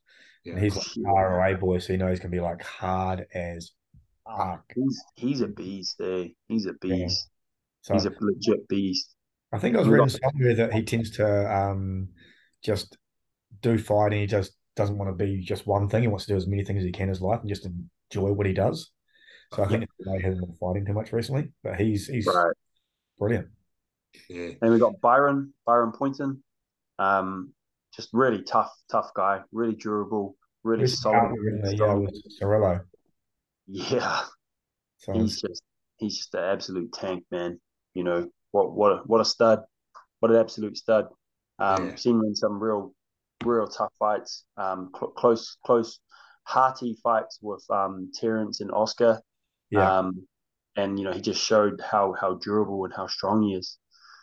[0.44, 0.54] Yeah.
[0.54, 3.72] And he's like ROA boy, so you know he's gonna be like hard as
[4.24, 4.64] fuck.
[4.74, 6.28] He's he's a beast, eh?
[6.48, 6.94] He's a beast.
[6.94, 7.08] Yeah.
[7.82, 9.14] So, he's a legit beast.
[9.52, 12.08] I think I was reading somewhere that he tends to um,
[12.62, 12.96] just
[13.60, 14.20] do fighting.
[14.20, 16.02] He just doesn't want to be just one thing.
[16.02, 17.66] He wants to do as many things as he can in his life and just
[17.66, 18.90] enjoy what he does.
[19.54, 20.16] So I think yeah.
[20.16, 22.54] he hasn't been fighting too much recently, but he's he's right.
[23.18, 23.48] brilliant.
[24.28, 24.52] Yeah.
[24.62, 26.42] And we got Byron Byron Poynton,
[26.98, 27.52] um,
[27.94, 31.36] just really tough tough guy, really durable, really solid.
[31.64, 32.80] yeah, with Cirillo.
[33.66, 34.22] Yeah,
[34.96, 35.62] so, he's just
[35.98, 37.60] he's just an absolute tank, man.
[37.94, 39.60] You know, what what a, what a stud,
[40.20, 41.08] what an absolute stud.
[41.58, 41.94] Um, yeah.
[41.96, 42.94] Seen him in some real
[43.44, 45.98] real tough fights, um, cl- close close
[46.44, 49.20] hearty fights with um, Terence and Oscar.
[49.70, 49.98] Yeah.
[49.98, 50.26] Um,
[50.76, 53.78] and you know he just showed how how durable and how strong he is.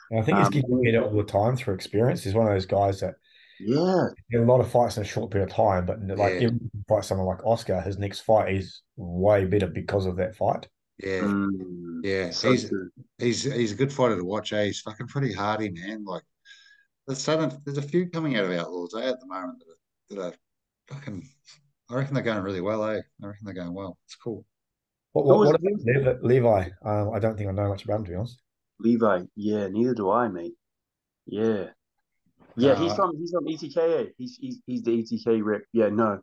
[0.09, 2.23] And I think he's um, getting better all the time through experience.
[2.23, 3.15] He's one of those guys that
[3.59, 5.85] yeah, a lot of fights in a short period of time.
[5.85, 6.47] But like yeah.
[6.47, 10.67] even fight someone like Oscar, his next fight is way better because of that fight.
[11.01, 12.89] Yeah, mm, yeah, so he's good.
[13.17, 14.51] he's he's a good fighter to watch.
[14.51, 14.65] Eh?
[14.65, 16.03] He's fucking pretty hardy, man.
[16.03, 16.23] Like
[17.07, 19.63] there's some, there's a few coming out of Outlaws eh, at the moment
[20.09, 20.37] that are, that are
[20.93, 21.27] fucking.
[21.89, 22.83] I reckon they're going really well.
[22.83, 22.99] Eh?
[23.23, 23.97] I reckon they're going well.
[24.05, 24.45] It's cool.
[25.13, 26.69] What, what, what about Levi?
[26.83, 28.41] Um, I don't think I know much about him to be honest.
[28.79, 30.53] Levi, yeah, neither do I, mate.
[31.25, 31.67] Yeah,
[32.55, 34.11] yeah, uh, he's from he's from ETK.
[34.17, 35.61] He's he's he's the ETK rep.
[35.71, 36.19] Yeah, no,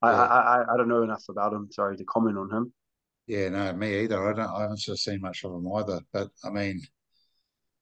[0.00, 0.22] I, yeah.
[0.22, 1.68] I, I I don't know enough about him.
[1.70, 2.72] Sorry to comment on him.
[3.26, 4.28] Yeah, no, me either.
[4.28, 4.50] I don't.
[4.50, 6.00] I haven't sort of seen much of him either.
[6.12, 6.80] But I mean,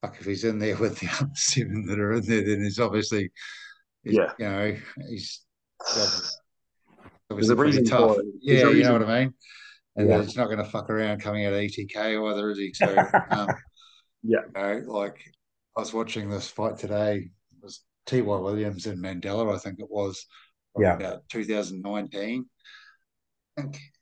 [0.03, 2.79] fuck, if he's in there with the other seven that are in there, then he's
[2.79, 3.31] obviously,
[4.05, 4.77] he's, yeah, you know,
[5.09, 5.41] he's
[7.31, 8.17] obviously pretty tough.
[8.41, 9.35] Yeah, you know what I mean.
[9.97, 10.23] And yeah.
[10.23, 12.73] he's not going to fuck around coming out of ETK either, is he?
[12.73, 12.87] So,
[13.31, 13.49] um,
[14.23, 15.19] yeah, you know, like
[15.77, 17.17] I was watching this fight today.
[17.17, 18.21] It was T.
[18.21, 18.39] Y.
[18.39, 20.25] Williams and Mandela, I think it was.
[20.79, 22.47] Yeah, about 2019.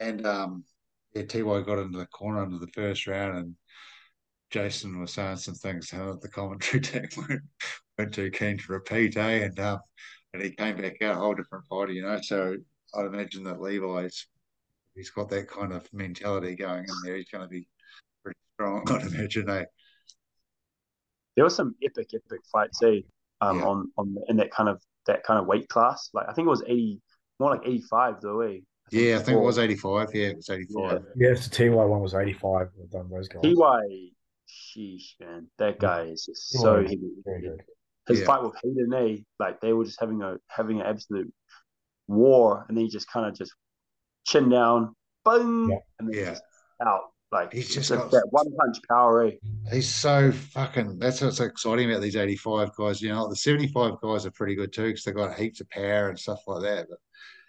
[0.00, 0.64] And um,
[1.18, 3.56] yeah, Ty got into the corner into the first round, and
[4.50, 7.42] Jason was saying some things and the commentary team weren't,
[7.98, 9.44] weren't too keen to repeat, eh?
[9.44, 9.80] And um,
[10.32, 12.18] and he came back out a whole different fighter, you know.
[12.22, 12.56] So
[12.94, 14.26] I'd imagine that Levi's
[14.94, 17.16] he's got that kind of mentality going in there.
[17.16, 17.68] He's going to be
[18.22, 19.64] pretty strong, I'd imagine, eh?
[21.36, 23.00] There were some epic, epic fights, eh?
[23.40, 23.66] Um, yeah.
[23.66, 26.10] on on in that kind of that kind of weight class.
[26.12, 27.00] Like I think it was eighty,
[27.38, 28.58] more like eighty five though, eh?
[28.90, 30.08] Yeah, I think it was 85.
[30.14, 30.92] Yeah, it was 85.
[31.16, 32.68] Yeah, yes, the TY one was 85.
[32.76, 33.42] We've done those guys.
[33.42, 34.10] TY,
[34.48, 35.48] sheesh, man.
[35.58, 37.10] That guy is just TY so heavy.
[38.06, 38.26] His yeah.
[38.26, 41.32] fight with Hayden A, like they were just having a having an absolute
[42.06, 43.52] war, and then he just kind of just
[44.26, 45.76] chin down, boom, yeah.
[45.98, 46.30] and then yeah.
[46.30, 46.42] just
[46.86, 47.02] out.
[47.30, 49.26] Like he's just got that one punch power.
[49.26, 49.32] Eh?
[49.70, 50.98] He's so fucking.
[50.98, 53.02] That's what's exciting about these eighty-five guys.
[53.02, 56.08] You know, the seventy-five guys are pretty good too because they got heaps of power
[56.08, 56.86] and stuff like that.
[56.88, 56.98] But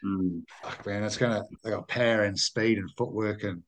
[0.03, 0.43] Mm.
[0.63, 3.63] Fuck, man, it's gonna they got power and speed and footwork and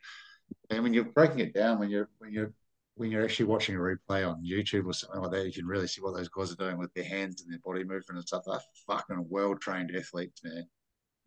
[0.70, 2.54] and when you're breaking it down, when you're when you're
[2.96, 5.88] when you're actually watching a replay on YouTube or something like that, you can really
[5.88, 8.44] see what those guys are doing with their hands and their body movement and stuff.
[8.46, 10.68] They're fucking well trained athletes, man.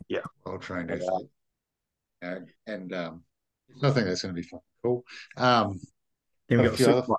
[0.08, 0.96] Yeah, well trained yeah.
[0.96, 1.30] athletes.
[2.22, 3.24] Uh, and um,
[3.82, 5.04] I think that's going to be fucking cool.
[5.36, 5.80] Um,
[6.48, 7.14] then we got, got a few other,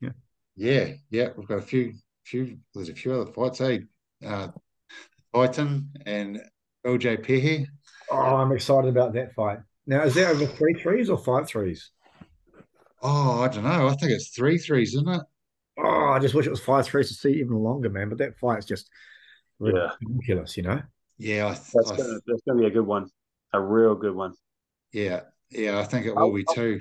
[0.00, 0.10] yeah,
[0.56, 1.28] yeah, yeah.
[1.36, 1.94] We've got a few,
[2.24, 2.58] few.
[2.74, 3.58] There's a few other fights.
[3.58, 3.82] Hey,
[4.24, 4.48] uh,
[5.34, 6.40] Titan and
[6.86, 7.66] LJ Pehe.
[8.10, 9.58] Oh, I'm excited about that fight.
[9.86, 11.90] Now, is that over three threes or five threes?
[13.02, 13.88] Oh, I don't know.
[13.88, 15.22] I think it's three threes, isn't it?
[15.78, 18.08] Oh, I just wish it was five threes to see even longer, man.
[18.08, 18.90] But that fight's just
[19.58, 20.80] ridiculous, you know?
[21.18, 23.08] Yeah, I th- that's, gonna, that's gonna be a good one,
[23.52, 24.34] a real good one.
[24.92, 26.80] Yeah, yeah, I think it will I, be too.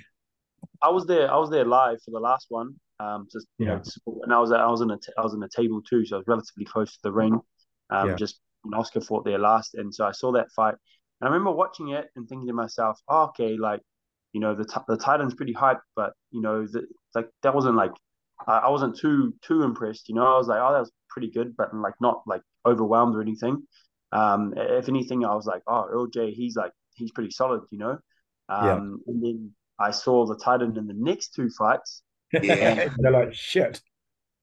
[0.81, 1.31] I was there.
[1.31, 2.75] I was there live for the last one.
[2.99, 3.75] Um, just you yeah.
[3.75, 6.05] know, and I was I was in a t- I was in a table too,
[6.05, 7.39] so I was relatively close to the ring.
[7.89, 8.15] Um, yeah.
[8.15, 10.75] just when Oscar fought there last, and so I saw that fight.
[11.21, 13.81] And I remember watching it and thinking to myself, oh, okay, like
[14.33, 16.85] you know the t- the Titan's pretty hyped, but you know the,
[17.15, 17.91] like that wasn't like
[18.47, 20.09] I, I wasn't too too impressed.
[20.09, 23.15] You know, I was like, oh, that was pretty good, but like not like overwhelmed
[23.15, 23.63] or anything.
[24.11, 27.97] Um, if anything, I was like, oh, LJ, he's like he's pretty solid, you know.
[28.49, 28.65] Um,
[29.07, 29.13] yeah.
[29.13, 32.03] and then I saw the Titan in the next two fights.
[32.33, 33.81] Yeah, they're like shit.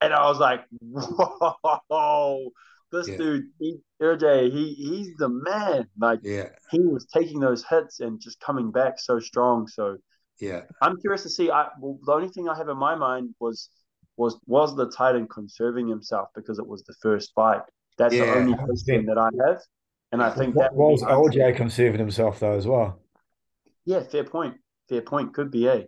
[0.01, 2.51] And I was like, whoa,
[2.93, 3.17] this yeah.
[3.17, 5.87] dude, he, RJ, he he's the man.
[5.99, 9.67] Like, yeah, he was taking those hits and just coming back so strong.
[9.69, 9.97] So,
[10.41, 11.51] yeah, I'm curious to see.
[11.51, 13.71] I well, the only thing I have in my mind was
[14.17, 17.63] was was the Titan conserving himself because it was the first fight.
[17.99, 18.27] That's yeah.
[18.27, 19.61] the only question that I have,
[20.13, 23.01] and I think that was LJ conserving himself though as well.
[23.85, 24.57] Yeah, fair point.
[24.89, 25.35] Fair point.
[25.35, 25.87] Could be a.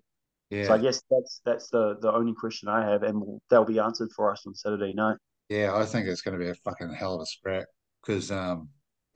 [0.51, 0.67] Yeah.
[0.67, 4.11] So I guess that's that's the the only question I have, and they'll be answered
[4.17, 5.17] for us on Saturday night.
[5.49, 7.67] Yeah, I think it's going to be a fucking hell of a scrap
[8.03, 8.69] because um,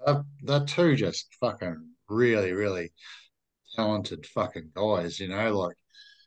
[0.05, 1.77] they're, they're two just fucking
[2.09, 2.93] really, really
[3.77, 5.21] talented fucking guys.
[5.21, 5.77] You know, like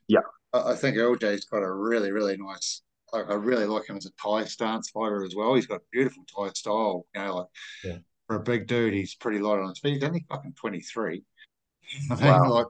[0.07, 0.19] yeah,
[0.53, 2.81] I, I think LJ's got a really, really nice.
[3.13, 5.53] Like, I really like him as a Thai stance fighter as well.
[5.53, 7.05] He's got beautiful Thai style.
[7.15, 7.47] You know, like
[7.83, 7.97] yeah.
[8.27, 9.93] for a big dude, he's pretty light on his feet.
[9.93, 11.23] He's only fucking twenty three.
[12.11, 12.51] I mean, wow.
[12.51, 12.67] like,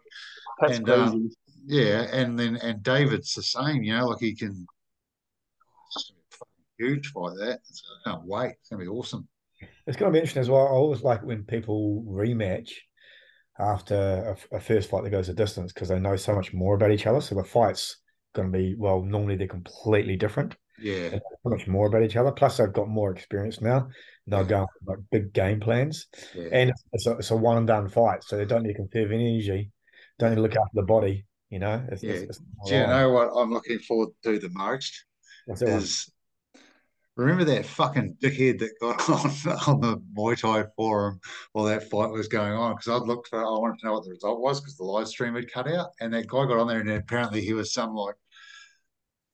[0.61, 1.17] That's and, um, crazy.
[1.17, 1.31] Um,
[1.67, 3.83] yeah, and then and David's the same.
[3.83, 4.67] You know, like he can
[6.77, 7.59] huge fight that.
[7.63, 8.53] So I can't wait.
[8.59, 9.27] It's going to be awesome.
[9.87, 10.67] It's going to be interesting as well.
[10.67, 12.71] I always like when people rematch
[13.57, 16.75] after a, a first fight that goes a distance because they know so much more
[16.75, 17.21] about each other.
[17.21, 17.97] So the fight's
[18.33, 19.01] going to be well.
[19.01, 20.55] Normally they're completely different.
[20.77, 22.33] Yeah, so much more about each other.
[22.33, 23.87] Plus they've got more experience now.
[24.27, 24.47] They're yeah.
[24.47, 26.49] going like big game plans, yeah.
[26.51, 28.25] and it's a, it's a one and done fight.
[28.25, 29.71] So they don't need to conserve energy.
[30.19, 31.25] Don't need to look after the body.
[31.49, 31.85] You know.
[31.91, 32.13] It's, yeah.
[32.13, 35.05] It's, it's Do you know what I'm looking forward to the most?
[35.45, 36.11] What's is
[37.15, 39.31] Remember that fucking dickhead that got on
[39.67, 41.21] on the Muay Thai forum
[41.53, 42.75] while that fight was going on?
[42.75, 45.07] Because I'd looked for, I wanted to know what the result was because the live
[45.07, 47.95] stream had cut out, and that guy got on there, and apparently he was some
[47.95, 48.15] like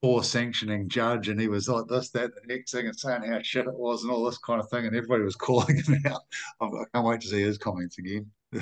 [0.03, 3.41] poor sanctioning judge, and he was like this, that, the next thing, and saying how
[3.41, 6.21] shit it was, and all this kind of thing, and everybody was calling him out.
[6.61, 8.29] I can't wait to see his comments again.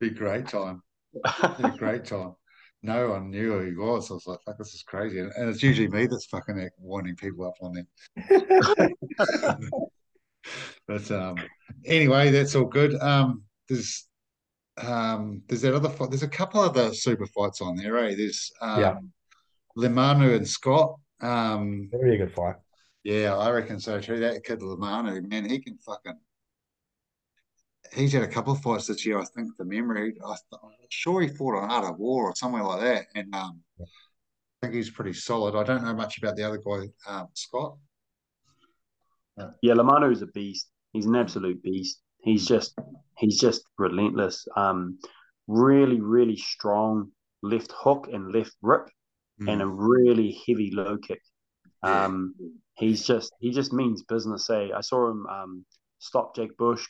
[0.00, 0.82] Be a great time.
[1.24, 2.34] A great time
[2.82, 4.10] no one knew who he was.
[4.10, 5.18] I was like, fuck, this is crazy.
[5.18, 7.86] And, it's usually me that's fucking winding people up on them.
[10.86, 11.36] but um,
[11.84, 12.94] anyway, that's all good.
[13.00, 14.06] Um, there's
[14.76, 16.10] um, there's that other fight.
[16.10, 18.14] There's a couple other super fights on there, eh?
[18.14, 18.96] There's um, yeah.
[19.76, 20.94] Limanu and Scott.
[21.20, 22.56] Um, Very good fight.
[23.02, 24.20] Yeah, I reckon so too.
[24.20, 26.18] That kid Limanu, man, he can fucking.
[27.94, 29.18] He's had a couple of fights this year.
[29.18, 30.14] I think the memory.
[30.24, 33.60] I, am sure he fought on Art of War or somewhere like that, and um,
[33.80, 33.84] I
[34.62, 35.54] think he's pretty solid.
[35.54, 37.76] I don't know much about the other guy, um, Scott.
[39.62, 40.68] Yeah, Limanu is a beast.
[40.92, 42.00] He's an absolute beast.
[42.20, 42.76] He's just
[43.16, 44.46] he's just relentless.
[44.56, 44.98] Um,
[45.46, 47.12] really, really strong
[47.42, 48.88] left hook and left rip,
[49.40, 49.50] mm.
[49.50, 51.22] and a really heavy low kick.
[51.82, 52.34] Um,
[52.74, 54.50] he's just he just means business.
[54.50, 54.70] Eh?
[54.74, 55.64] I saw him um,
[55.98, 56.84] stop Jake Bush,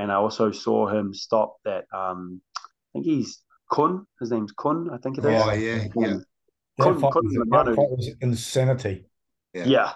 [0.00, 1.84] and I also saw him stop that.
[1.92, 2.60] Um, I
[2.94, 4.06] think he's Kun.
[4.20, 4.88] His name's Kun.
[4.92, 5.42] I think it is.
[5.42, 6.16] Oh yeah, yeah.
[6.80, 9.06] Kun, Kun, Kun was insanity.
[9.52, 9.64] Yeah.
[9.66, 9.92] yeah.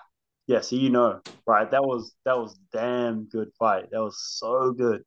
[0.46, 1.70] Yeah, so you know, right?
[1.70, 3.90] That was that was damn good fight.
[3.90, 5.02] That was so good.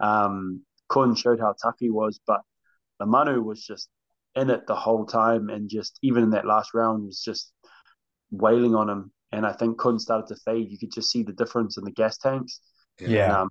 [0.00, 2.40] Um, Kun showed how tough he was, but
[2.98, 3.88] the Manu was just
[4.34, 7.52] in it the whole time, and just even in that last round was just
[8.32, 9.12] wailing on him.
[9.30, 10.72] And I think Kun started to fade.
[10.72, 12.60] You could just see the difference in the gas tanks.
[12.98, 13.48] Yeah, and, um,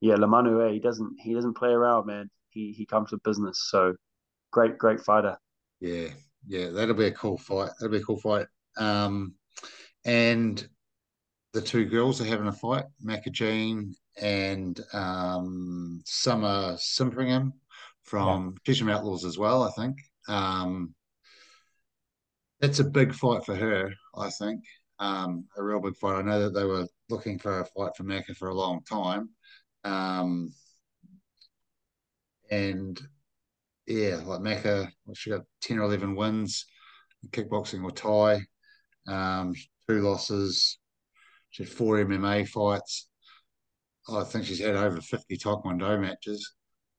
[0.00, 0.14] yeah.
[0.14, 2.30] Limanu, eh, he doesn't he doesn't play around, man.
[2.50, 3.68] He he comes with business.
[3.70, 3.94] So
[4.52, 5.36] great, great fighter.
[5.80, 6.08] Yeah,
[6.46, 6.70] yeah.
[6.70, 7.70] That'll be a cool fight.
[7.78, 8.46] That'll be a cool fight.
[8.76, 9.34] Um,
[10.04, 10.66] and
[11.52, 17.52] the two girls are having a fight, Macca Jean and um, Summer Simpringham
[18.04, 18.94] from yeah.
[18.94, 19.96] Outlaws as well, I think.
[20.28, 20.94] Um,
[22.60, 24.64] that's a big fight for her, I think.
[24.98, 26.18] Um, a real big fight.
[26.18, 29.30] I know that they were looking for a fight for Macca for a long time.
[29.86, 30.52] Um,
[32.50, 33.00] and
[33.86, 36.66] yeah, like Macca, she got 10 or 11 wins
[37.30, 38.40] kickboxing or Thai,
[39.08, 39.54] um,
[39.88, 40.78] two losses.
[41.50, 43.08] She had four MMA fights.
[44.08, 46.54] I think she's had over 50 Taekwondo matches.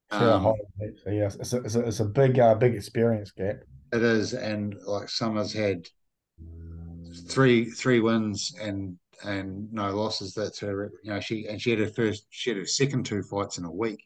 [0.09, 3.57] Um, yeah, yes, it's a, it's a, it's a big uh, big experience gap.
[3.93, 5.85] It is, and like Summers had
[7.27, 10.33] three three wins and and no losses.
[10.33, 10.91] That's her.
[11.03, 13.65] You know, she and she had her first, she had her second two fights in
[13.65, 14.03] a week.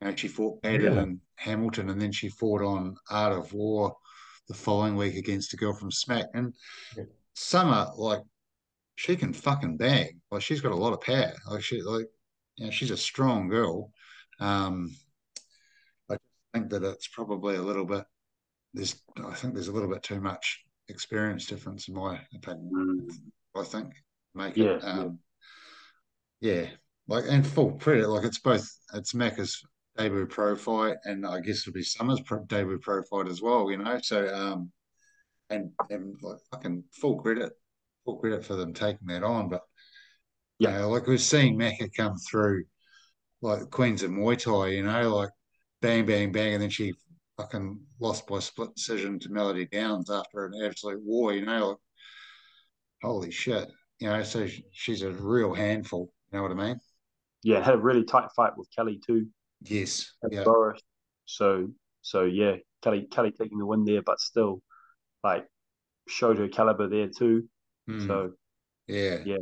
[0.00, 1.00] You know, she fought Baden yeah.
[1.00, 3.96] and Hamilton, and then she fought on Art of War
[4.48, 6.26] the following week against a girl from Smack.
[6.34, 6.54] And
[6.96, 7.04] yeah.
[7.34, 8.22] Summer, like,
[8.96, 10.20] she can fucking bang.
[10.30, 11.32] Like, she's got a lot of power.
[11.50, 12.06] Like, she, like,
[12.56, 13.90] you know, she's a strong girl.
[14.40, 14.94] Um,
[16.10, 16.16] I
[16.52, 18.04] think that it's probably a little bit.
[18.74, 22.70] There's, I think there's a little bit too much experience difference in my opinion.
[22.74, 23.60] Mm.
[23.60, 23.94] I think
[24.34, 24.84] make yeah, it.
[24.84, 25.18] Um,
[26.40, 26.52] yeah.
[26.52, 26.66] yeah,
[27.08, 28.08] like and full credit.
[28.08, 28.68] Like it's both.
[28.94, 29.62] It's Macca's
[29.96, 33.70] debut pro fight, and I guess it'll be Summers pro, debut pro fight as well.
[33.70, 34.70] You know, so um,
[35.50, 37.52] and and like fucking full credit,
[38.04, 39.48] full credit for them taking that on.
[39.48, 39.62] But
[40.58, 42.64] yeah, you know, like we're seeing Macca come through,
[43.42, 44.72] like Queens of Muay Thai.
[44.72, 45.30] You know, like
[45.80, 46.94] bang, bang, bang, and then she
[47.36, 51.32] fucking lost by split decision to Melody Downs after an absolute war.
[51.32, 51.78] You know, like,
[53.02, 53.68] holy shit.
[54.00, 56.10] You know, so she's a real handful.
[56.32, 56.80] You know what I mean?
[57.42, 59.26] Yeah, had a really tight fight with Kelly too.
[59.62, 60.12] Yes.
[60.30, 60.44] Yeah.
[61.26, 61.68] So
[62.02, 64.62] so yeah, Kelly Kelly taking the win there, but still
[65.22, 65.46] like
[66.08, 67.48] showed her caliber there too.
[67.88, 68.06] Mm.
[68.06, 68.32] So
[68.86, 69.36] yeah, yeah.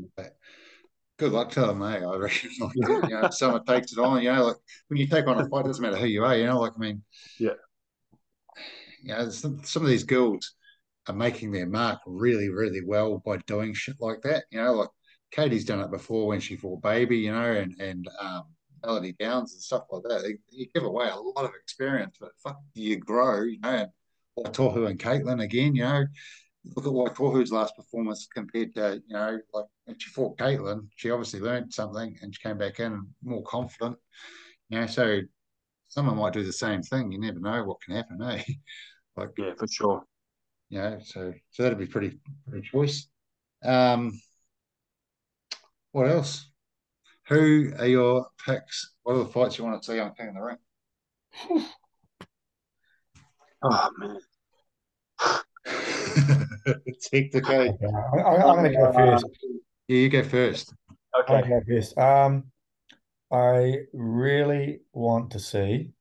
[1.19, 2.03] Good luck to them, mate.
[2.03, 2.51] I reckon.
[2.75, 4.23] You know, someone takes it on.
[4.23, 4.57] You know, like
[4.89, 6.37] when you take on a fight, it doesn't matter who you are.
[6.37, 7.03] You know, like I mean,
[7.39, 7.53] yeah.
[9.03, 10.55] You know, some, some of these girls
[11.09, 14.45] are making their mark really, really well by doing shit like that.
[14.51, 14.91] You know, like
[15.31, 17.19] Katie's done it before when she fought Baby.
[17.19, 18.45] You know, and and um,
[18.85, 20.39] Melody Downs and stuff like that.
[20.51, 23.87] You give away a lot of experience, but fuck, you grow, you know.
[24.37, 26.05] And Tohu and Caitlin again, you know,
[26.77, 30.89] look at what Tohu's last performance compared to, you know, like when she fought Caitlin,
[30.97, 33.97] she obviously learned something and she came back in more confident.
[34.69, 35.21] You know, so
[35.89, 37.13] someone might do the same thing.
[37.13, 38.43] You never know what can happen, eh?
[39.17, 40.03] like yeah, for sure.
[40.73, 42.19] Yeah, you know, so so that'd be pretty
[42.49, 43.07] pretty choice.
[43.63, 44.19] Um,
[45.91, 46.49] what else?
[47.29, 48.95] Who are your picks?
[49.03, 50.57] What are the fights you want to see on King of the Ring?
[53.63, 54.19] oh man.
[57.03, 57.73] Take the cake.
[58.15, 59.27] I'm, I'm going to go first.
[59.89, 60.73] Yeah, you go first.
[61.21, 61.35] Okay.
[61.35, 61.99] I go first.
[61.99, 62.45] Um,
[63.31, 65.93] I really want to see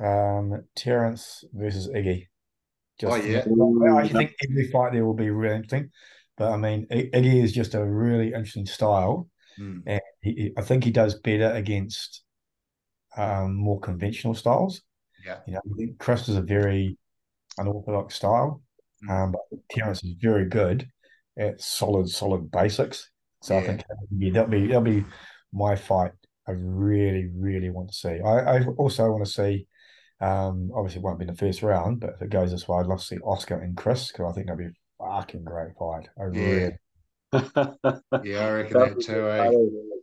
[0.00, 2.27] um, Terence versus Iggy.
[2.98, 3.96] Just, oh yeah.
[3.96, 5.90] I think every fight there will be really interesting.
[6.36, 9.28] But I mean, Iggy is just a really interesting style.
[9.58, 9.82] Mm.
[9.86, 12.22] And he, I think he does better against
[13.16, 14.82] um, more conventional styles.
[15.24, 15.38] Yeah.
[15.46, 16.96] You know, I think Chris is a very
[17.56, 18.62] unorthodox style,
[19.04, 19.10] mm.
[19.10, 20.88] um, but Terence is very good
[21.36, 23.10] at solid, solid basics.
[23.42, 23.60] So yeah.
[23.60, 25.04] I think yeah, that'll be that'll be
[25.52, 26.12] my fight.
[26.46, 28.20] I really, really want to see.
[28.24, 29.66] I, I also want to see
[30.20, 32.78] Um, obviously, it won't be in the first round, but if it goes this way,
[32.78, 35.76] I'd love to see Oscar and Chris because I think that'd be a fucking great
[35.78, 36.08] fight.
[36.18, 36.44] I yeah.
[36.44, 36.78] Really...
[38.24, 39.28] yeah, I reckon that too.
[39.28, 39.50] Eh?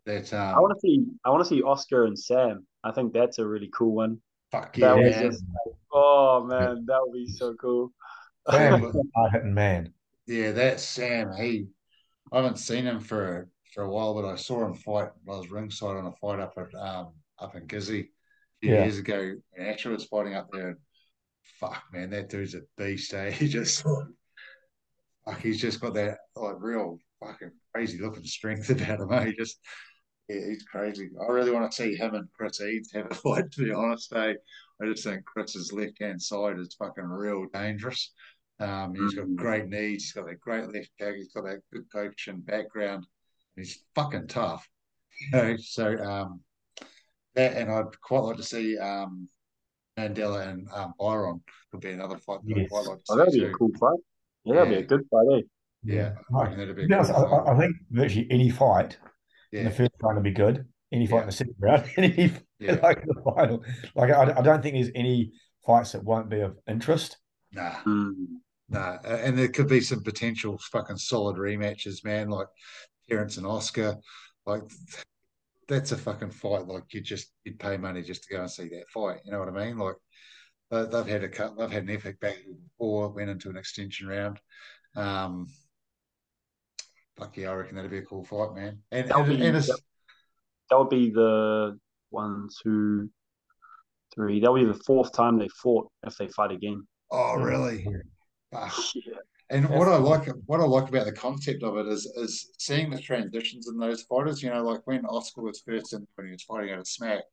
[0.05, 0.55] That um...
[0.55, 1.05] I want to see.
[1.26, 2.66] I want to see Oscar and Sam.
[2.84, 4.22] I think that's a really cool one.
[4.51, 5.32] Fuck yeah, man.
[5.32, 5.43] Just,
[5.91, 7.91] oh man, that would be so cool.
[8.49, 8.82] Sam,
[9.16, 9.91] hard hitting man.
[10.28, 11.34] Yeah, that's Sam.
[11.36, 11.66] He,
[12.32, 15.09] I haven't seen him for for a while, but I saw him fight.
[15.28, 18.07] I was ringside on a fight up at um up in Gizzy a
[18.61, 18.83] few yeah.
[18.83, 20.69] years ago, and actually was fighting up there.
[20.69, 20.77] And
[21.59, 23.13] Fuck, man, that dude's a beast.
[23.13, 23.31] Eh?
[23.31, 23.85] He just
[25.25, 29.11] like he's just got that like real fucking crazy looking strength about him.
[29.11, 29.25] Eh?
[29.25, 29.59] He just
[30.27, 31.09] yeah, he's crazy.
[31.21, 33.51] I really want to see him and Chris Eads have a fight.
[33.51, 34.33] To be honest, eh?
[34.81, 38.11] I just think Chris's left hand side is fucking real dangerous.
[38.59, 39.35] Um, he's got mm.
[39.35, 40.03] great knees.
[40.03, 41.15] He's got that great left kick.
[41.15, 43.05] He's got that good coaching background.
[43.55, 44.67] He's fucking tough.
[45.19, 46.41] You know, so um,
[47.36, 49.27] that, and I'd quite like to see um,
[49.97, 52.39] Mandella and um, Byron could be another fight.
[52.45, 52.71] Yes.
[52.71, 53.47] Like oh, that'd be too.
[53.47, 53.99] a cool fight.
[54.43, 55.25] Yeah, yeah, that'd be a good fight.
[55.38, 55.41] Eh?
[55.83, 58.97] Yeah, I, cool I, I, think virtually any fight
[59.51, 59.59] yeah.
[59.59, 60.65] in the first round would be good.
[60.91, 61.21] Any fight yeah.
[61.21, 62.79] in the second round, any yeah.
[62.83, 63.63] like the final.
[63.95, 65.31] Like I, I don't think there's any
[65.65, 67.17] fights that won't be of interest.
[67.53, 67.75] Nah.
[67.86, 68.13] Mm.
[68.69, 68.97] Nah.
[69.05, 72.47] And there could be some potential fucking solid rematches, man, like
[73.09, 73.97] Terence and Oscar.
[74.45, 74.61] Like
[75.68, 76.68] that's a fucking fight.
[76.68, 79.20] Like you just you'd pay money just to go and see that fight.
[79.26, 79.78] You know what I mean?
[79.78, 79.95] Like
[80.70, 81.57] they've had a cut.
[81.57, 83.09] They've had an epic battle before.
[83.09, 84.39] Went into an extension round.
[84.95, 85.47] Um,
[87.18, 88.80] fuck yeah, I reckon that'd be a cool fight, man.
[88.91, 89.80] And, that would be, and that,
[90.70, 91.78] that would be the
[92.09, 93.09] one, two,
[94.13, 94.39] three.
[94.39, 96.86] That'll be the fourth time they fought if they fight again.
[97.11, 97.88] Oh, really?
[98.53, 98.70] Yeah.
[99.49, 102.89] And what I like, what I like about the concept of it is, is seeing
[102.89, 104.41] the transitions in those fighters.
[104.41, 107.23] You know, like when Oscar was first in, when he was fighting out of Smack,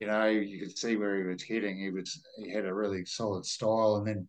[0.00, 1.78] you know, you could see where he was heading.
[1.78, 4.26] He was, he had a really solid style, and then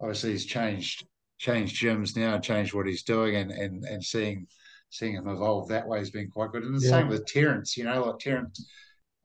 [0.00, 1.04] obviously he's changed,
[1.38, 4.46] changed gyms now, changed what he's doing, and and and seeing,
[4.90, 6.62] seeing him evolve that way has been quite good.
[6.62, 6.90] And the yeah.
[6.90, 7.76] same with Terence.
[7.76, 8.64] You know, like Terence,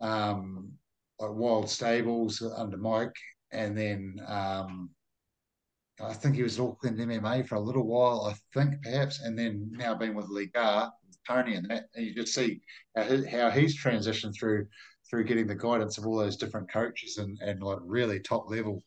[0.02, 0.72] um,
[1.20, 3.16] like Wild Stables under Mike,
[3.52, 4.90] and then um,
[6.02, 9.70] I think he was Auckland MMA for a little while, I think perhaps, and then
[9.72, 10.90] now being with Lee Ligar,
[11.28, 12.62] Tony, and that, and you just see
[12.96, 14.68] how, he, how he's transitioned through
[15.10, 18.84] through getting the guidance of all those different coaches and and like really top level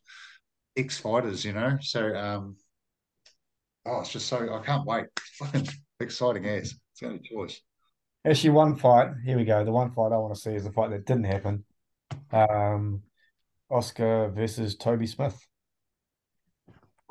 [0.77, 1.77] ex fighters, you know.
[1.81, 2.57] So, um,
[3.87, 5.07] oh, it's just so I can't wait.
[5.39, 5.69] Fucking
[6.01, 7.61] exciting as it's the only choice.
[8.25, 9.11] Actually, one fight.
[9.25, 9.65] Here we go.
[9.65, 11.65] The one fight I want to see is the fight that didn't happen.
[12.31, 13.03] Um,
[13.71, 15.47] Oscar versus Toby Smith.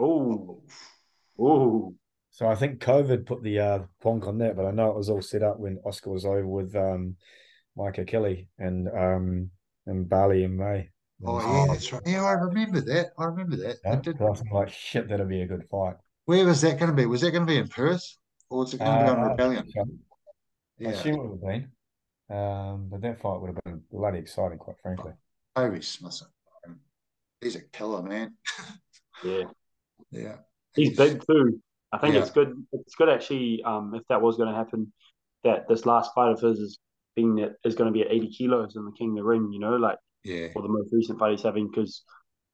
[0.02, 0.64] Oh,
[1.40, 1.96] oh.
[2.32, 5.10] So I think COVID put the uh, plonk on that, but I know it was
[5.10, 7.16] all set up when Oscar was over with um,
[7.76, 9.52] Micah Kelly and um,
[9.86, 10.90] and Bali in May.
[11.24, 12.02] Oh yeah, that's right.
[12.06, 13.12] Yeah, I remember that.
[13.20, 13.78] I remember that.
[13.86, 14.20] Yeah, I did.
[14.20, 15.96] I was like, shit, that'll be a good fight.
[16.26, 17.06] Where was that going to be?
[17.06, 18.18] Was that going to be in Perth,
[18.50, 19.70] or was it going to uh, be on uh, Rebellion?
[20.80, 22.36] Yeah, I assume it would have been.
[22.36, 25.12] Um, but that fight would have been bloody exciting, quite frankly.
[25.56, 26.22] Toby Smith,
[27.42, 28.34] he's a killer, man.
[29.24, 29.44] yeah,
[30.12, 30.36] yeah.
[30.76, 31.62] He's big too.
[31.92, 32.22] I think yeah.
[32.22, 32.54] it's good.
[32.72, 33.62] It's good actually.
[33.64, 34.92] Um, if that was going to happen,
[35.44, 36.80] that this last fight of his is
[37.16, 39.50] being that is going to be at 80 kilos in the King of the Ring.
[39.52, 42.04] You know, like yeah, for the most recent fight he's having because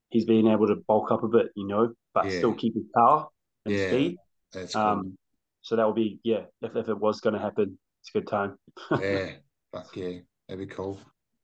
[0.10, 1.48] he's being able to bulk up a bit.
[1.56, 2.38] You know, but yeah.
[2.38, 3.28] still keep his power
[3.66, 3.88] and yeah.
[3.90, 4.18] speed.
[4.54, 4.82] That's cool.
[4.82, 5.18] Um,
[5.62, 6.44] so that would be yeah.
[6.62, 8.58] If if it was going to happen, it's a good time.
[9.00, 9.32] yeah,
[9.72, 11.00] fuck yeah, that'd be cool.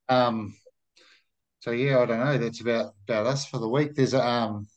[0.10, 0.56] Um,
[1.60, 2.38] so yeah, I don't know.
[2.38, 3.94] That's about about us for the week.
[3.94, 4.68] There's a um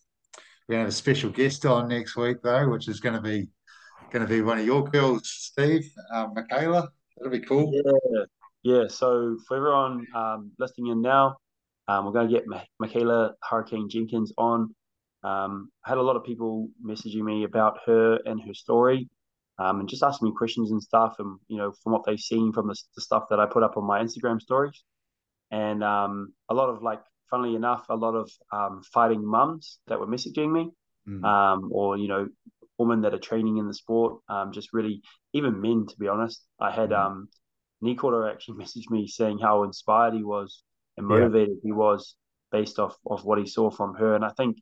[0.69, 3.21] we're going to have a special guest on next week, though, which is going to
[3.21, 3.49] be
[4.11, 6.89] going to be one of your girls, Steve, um, Michaela.
[7.17, 7.73] That'll be cool.
[7.73, 8.25] Yeah,
[8.63, 8.89] yeah.
[8.89, 11.37] So for everyone um, listening in now,
[11.87, 12.45] um, we're going to get
[12.81, 14.75] Michaela Hurricane Jenkins on.
[15.23, 19.09] Um, I had a lot of people messaging me about her and her story,
[19.59, 22.53] um, and just asking me questions and stuff, and you know, from what they've seen
[22.53, 24.83] from the, the stuff that I put up on my Instagram stories,
[25.53, 27.01] and um, a lot of like
[27.31, 30.71] funnily enough, a lot of um, fighting mums that were messaging me,
[31.09, 31.25] mm.
[31.25, 32.29] um, or you know,
[32.79, 34.21] women that are training in the sport.
[34.29, 35.03] Um, just really,
[35.33, 36.45] even men, to be honest.
[36.61, 36.99] I had mm.
[36.99, 37.29] um,
[37.81, 40.63] Nick actually messaged me saying how inspired he was
[40.97, 41.69] and motivated yeah.
[41.69, 42.17] he was
[42.53, 44.57] based off of what he saw from her, and I think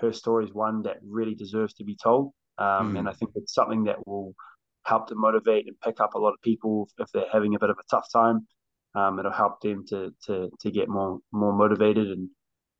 [0.00, 2.32] her story is one that really deserves to be told.
[2.58, 2.98] Um, mm.
[2.98, 4.34] And I think it's something that will
[4.84, 7.70] help to motivate and pick up a lot of people if they're having a bit
[7.70, 8.46] of a tough time
[8.94, 12.28] um, it'll help them to to to get more more motivated and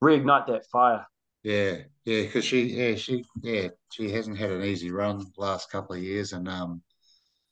[0.03, 1.07] reignite that fire.
[1.43, 5.97] Yeah, yeah, because she, yeah, she, yeah, she hasn't had an easy run last couple
[5.97, 6.83] of years, and um,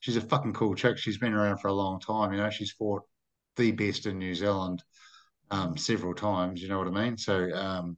[0.00, 0.98] she's a fucking cool chick.
[0.98, 2.32] She's been around for a long time.
[2.32, 3.04] You know, she's fought
[3.56, 4.82] the best in New Zealand.
[5.50, 6.62] um, several times.
[6.62, 7.16] You know what I mean?
[7.16, 7.96] So um,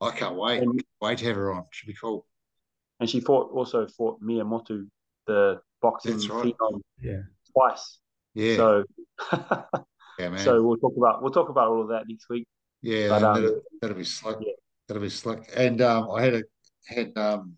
[0.00, 0.62] I can't wait.
[0.62, 1.64] And, wait to have her on.
[1.70, 2.26] Should be cool.
[3.00, 4.86] And she fought also fought Miyamoto,
[5.26, 6.54] the boxing right.
[7.00, 7.22] yeah.
[7.52, 7.98] twice.
[8.34, 8.56] Yeah.
[8.56, 8.84] So
[10.18, 10.36] yeah.
[10.36, 12.46] So we'll talk about we'll talk about all of that next week.
[12.82, 14.36] Yeah, but, um, that'll, that'll, be slick.
[14.40, 14.52] Yeah.
[14.88, 15.50] That'll be slick.
[15.56, 16.42] And um, I had a
[16.86, 17.56] had um,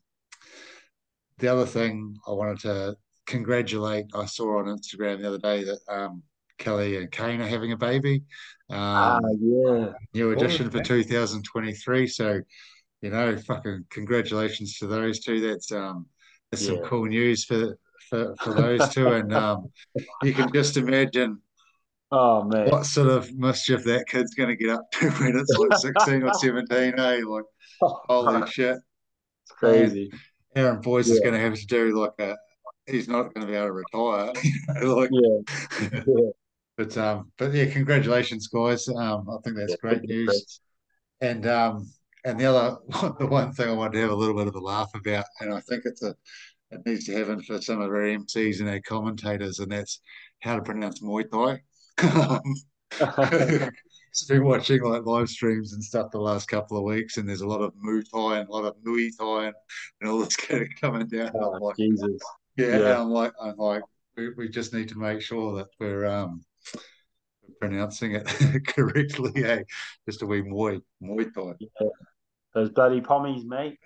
[1.38, 2.96] the other thing I wanted to
[3.26, 4.06] congratulate.
[4.14, 6.22] I saw on Instagram the other day that um,
[6.58, 8.22] Kelly and Kane are having a baby.
[8.70, 9.92] Um, ah, yeah.
[10.14, 12.06] New addition for 2023.
[12.06, 12.40] So,
[13.02, 15.40] you know, fucking congratulations to those two.
[15.40, 16.06] That's um,
[16.50, 16.74] that's yeah.
[16.74, 17.76] some cool news for
[18.08, 19.08] for, for those two.
[19.08, 19.70] And um,
[20.22, 21.40] you can just imagine
[22.12, 25.56] Oh man, what sort of mischief that kid's going to get up to when it's
[25.58, 26.98] like sixteen or seventeen?
[26.98, 27.22] Eh?
[27.26, 27.44] Like,
[27.80, 30.10] holy shit, it's crazy.
[30.12, 30.20] And
[30.64, 31.14] Aaron Boyce yeah.
[31.14, 32.36] is going to have to do like a.
[32.86, 34.32] He's not going to be able to retire.
[34.44, 36.00] You know, like, yeah.
[36.06, 36.30] yeah.
[36.76, 38.88] but um, but yeah, congratulations, guys.
[38.88, 40.60] Um, I think that's yeah, great news.
[41.20, 41.30] Great.
[41.30, 41.90] And um,
[42.24, 42.76] and the other,
[43.18, 45.52] the one thing I wanted to have a little bit of a laugh about, and
[45.52, 46.14] I think it's a,
[46.70, 50.00] it needs to happen for some of our MCs and our commentators, and that's
[50.40, 51.62] how to pronounce Muay Thai.
[54.22, 57.42] I've been watching like live streams and stuff the last couple of weeks, and there's
[57.42, 59.54] a lot of Muay Thai and a lot of Muay Thai and,
[60.00, 61.32] and all this kind of coming down.
[61.34, 62.20] Oh, I'm like, Jesus.
[62.56, 63.00] Yeah, yeah.
[63.00, 63.82] I'm like, I'm like,
[64.16, 66.42] we, we just need to make sure that we're um
[67.60, 68.26] pronouncing it
[68.66, 69.44] correctly.
[69.44, 69.62] Eh?
[70.08, 71.54] Just a wee Muay Muay Thai.
[71.80, 71.88] Yeah.
[72.54, 73.78] Those bloody pommies, mate.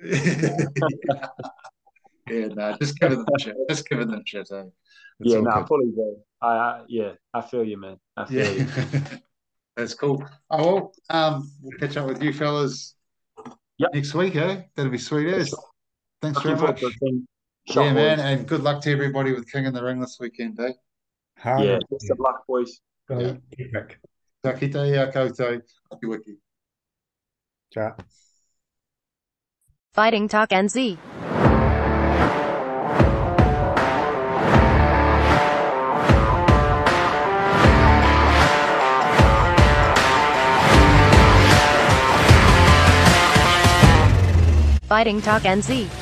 [2.30, 3.56] Yeah, no, just giving them shit.
[3.68, 4.48] Just giving them shit.
[4.52, 4.64] Eh?
[5.20, 6.16] It's yeah, no, nah, fully do.
[6.40, 7.96] I, I, yeah, I feel you, man.
[8.16, 8.64] I feel yeah.
[8.64, 9.00] you.
[9.76, 10.24] That's cool.
[10.50, 12.94] Oh well, um, we'll catch up with you fellas
[13.78, 13.90] yep.
[13.94, 14.62] next week, eh?
[14.76, 15.54] That'll be sweet as.
[16.22, 16.82] Thanks very much.
[17.66, 20.72] Yeah, man, and good luck to everybody with King in the Ring this weekend, eh?
[21.38, 21.64] Hard.
[21.64, 22.80] Yeah, best of luck, boys.
[23.08, 23.34] Yeah.
[24.42, 25.60] Ka kite ia koutou.
[25.92, 26.36] Ati wiki.
[27.72, 27.96] Ciao.
[29.92, 30.98] Fighting Talk NZ.
[44.90, 45.99] Fighting Talk NZ.